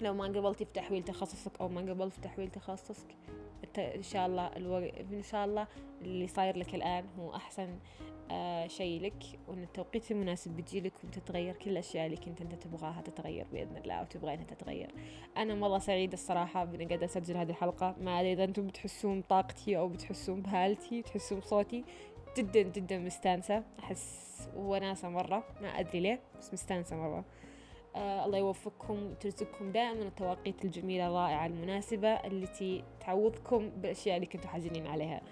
لو 0.00 0.14
ما 0.14 0.26
انقبلتي 0.26 0.64
في 0.64 0.72
تحويل 0.72 1.02
تخصصك 1.02 1.60
أو 1.60 1.68
ما 1.68 1.80
انقبلت 1.80 2.12
في 2.12 2.20
تحويل 2.20 2.48
تخصصك 2.48 3.16
إن 3.78 4.02
شاء 4.02 4.26
الله 4.26 4.46
ألو... 4.46 4.76
إن 5.12 5.22
شاء 5.22 5.44
الله 5.44 5.66
اللي 6.02 6.26
صاير 6.26 6.56
لك 6.56 6.74
الآن 6.74 7.04
هو 7.18 7.34
أحسن. 7.34 7.68
آه 7.68 8.11
شيء 8.66 9.00
لك 9.00 9.24
وأن 9.48 9.62
التوقيت 9.62 10.10
المناسب 10.10 10.56
بيجي 10.56 10.80
لك 10.80 10.92
وتتغير 11.04 11.54
كل 11.56 11.70
الأشياء 11.70 12.06
اللي 12.06 12.16
كنت 12.16 12.40
أنت 12.40 12.54
تبغاها 12.54 13.02
تتغير 13.02 13.46
بإذن 13.52 13.76
الله 13.76 14.02
وتبغى 14.02 14.34
انها 14.34 14.44
تتغير. 14.44 14.94
أنا 15.36 15.54
مرة 15.54 15.78
سعيدة 15.78 16.14
الصراحة 16.14 16.64
بأني 16.64 16.84
قاعدة 16.86 17.04
أسجل 17.04 17.36
هذه 17.36 17.50
الحلقة. 17.50 17.96
ما 18.00 18.20
أدري 18.20 18.32
إذا 18.32 18.44
أنتم 18.44 18.66
بتحسون 18.66 19.20
بطاقتي 19.20 19.78
أو 19.78 19.88
بتحسون 19.88 20.42
بهالتي 20.42 21.00
بتحسون 21.00 21.40
بصوتي. 21.40 21.84
جدا 22.38 22.62
جدا 22.62 22.98
مستانسة. 22.98 23.62
أحس 23.78 24.48
وناسة 24.56 25.08
مرة. 25.08 25.44
ما 25.60 25.68
أدري 25.68 26.00
ليه 26.00 26.20
بس 26.38 26.52
مستانسة 26.52 26.96
مرة. 26.96 27.24
آه 27.96 28.24
الله 28.24 28.38
يوفقكم 28.38 29.06
وترزقكم 29.06 29.72
دائما 29.72 30.02
التواقيت 30.02 30.64
الجميلة 30.64 31.06
الرائعة 31.06 31.46
المناسبة 31.46 32.08
التي 32.08 32.84
تعوضكم 33.00 33.70
بالأشياء 33.70 34.16
اللي 34.16 34.26
كنتوا 34.26 34.50
حزينين 34.50 34.86
عليها. 34.86 35.22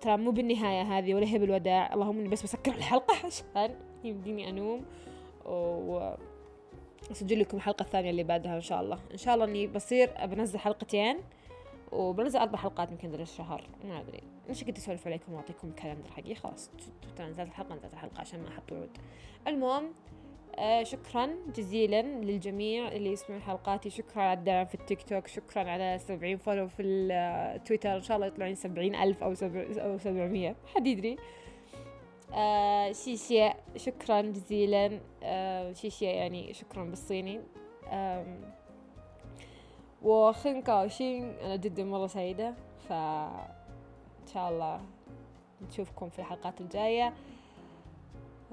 ترى 0.00 0.16
مو 0.16 0.30
بالنهاية 0.30 0.82
هذه 0.82 1.14
ولا 1.14 1.26
هي 1.26 1.38
بالوداع. 1.38 1.94
اللهم 1.94 2.18
إني 2.18 2.28
بس 2.28 2.42
بسكر 2.42 2.74
الحلقة 2.74 3.26
عشان 3.26 3.76
يمديني 4.04 4.48
أنوم 4.48 4.84
و 5.46 6.14
أسجل 7.10 7.40
لكم 7.40 7.56
الحلقة 7.56 7.82
الثانية 7.82 8.10
اللي 8.10 8.24
بعدها 8.24 8.56
إن 8.56 8.60
شاء 8.60 8.80
الله. 8.80 8.98
إن 9.12 9.16
شاء 9.16 9.34
الله 9.34 9.44
إني 9.44 9.66
بصير 9.66 10.10
بنزل 10.26 10.58
حلقتين 10.58 11.18
وبنزل 11.92 12.38
أربع 12.38 12.58
حلقات 12.58 12.90
يمكن 12.90 13.10
ذا 13.10 13.22
الشهر. 13.22 13.64
ما 13.84 14.00
أدري. 14.00 14.22
إيش 14.48 14.64
كنت 14.64 14.78
أسولف 14.78 15.06
عليكم 15.06 15.32
وأعطيكم 15.32 15.68
ال 15.68 15.73
calendar 15.73 16.10
حقي 16.10 16.34
خلاص 16.34 16.70
نزلت 17.20 17.48
الحلقة 17.48 17.74
نزلت 17.74 17.92
الحلقة 17.92 18.20
عشان 18.20 18.42
ما 18.42 18.48
أحط 18.48 18.72
وعود 18.72 18.90
المهم 19.46 19.92
شكرا 20.82 21.28
جزيلا 21.56 22.02
للجميع 22.02 22.88
اللي 22.88 23.12
يسمعون 23.12 23.42
حلقاتي. 23.42 23.90
شكرا 23.90 24.22
على 24.22 24.38
الدعم 24.38 24.66
في 24.66 24.74
التيك 24.74 25.02
توك. 25.02 25.26
شكرا 25.26 25.70
على 25.70 25.98
سبعين 25.98 26.38
follow 26.38 26.68
في 26.68 26.82
التويتر 26.82 27.96
إن 27.96 28.02
شاء 28.02 28.16
الله 28.16 28.26
يطلعون 28.26 28.54
سبعين 28.54 28.94
ألف 28.94 29.22
أو 29.22 29.34
سبع 29.34 29.64
أو 29.76 29.98
سبعمية. 29.98 30.56
حد 30.74 30.86
يدري. 30.86 31.16
آه 32.34 32.92
شيشيا 32.92 33.54
شكرا 33.76 34.20
جزيلا. 34.20 35.00
آه 35.22 35.72
شيشيا 35.72 36.12
يعني 36.12 36.52
شكرا 36.54 36.84
بالصيني. 36.84 37.40
آه 37.88 38.26
وخنكاوشين 40.02 41.24
أنا 41.24 41.56
جدا 41.56 41.84
مرة 41.84 42.06
سعيدة. 42.06 42.54
ف 42.88 42.92
إن 42.92 44.34
شاء 44.34 44.50
الله 44.50 44.80
نشوفكم 45.68 46.08
في 46.08 46.18
الحلقات 46.18 46.60
الجاية. 46.60 47.14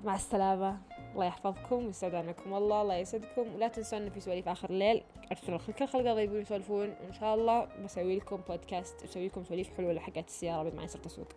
مع 0.04 0.16
السلامة. 0.16 0.78
الله 1.16 1.26
يحفظكم 1.26 1.86
ويسعد 1.86 2.16
عنكم 2.16 2.54
الله 2.54 2.82
الله 2.82 2.96
يسعدكم. 2.96 3.56
ولا 3.56 3.68
تنسون 3.68 4.02
انه 4.02 4.10
في 4.10 4.20
سواليف 4.20 4.48
آخر 4.50 4.70
الليل 4.70 5.04
ارسلوا 5.32 5.60
كل 5.80 5.88
خلقه 5.88 6.20
يبون 6.20 6.42
يسولفون. 6.42 6.90
وان 6.90 7.14
شاء 7.14 7.36
الله 7.36 7.68
بسوي 7.84 8.16
لكم 8.16 8.40
بودكاست 8.50 9.04
بسوي 9.04 9.28
لكم 9.28 9.44
سواليف 9.44 9.78
حلوة 9.78 9.94
لحقات 9.94 10.28
السيارة 10.28 10.64
بعد 10.64 10.76
ما 10.76 10.84
يصير 10.84 11.02
تسوق 11.02 11.28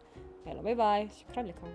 يلا 0.46 0.62
باي 0.62 0.74
باي 0.74 1.08
شكرا 1.10 1.42
لكم. 1.42 1.68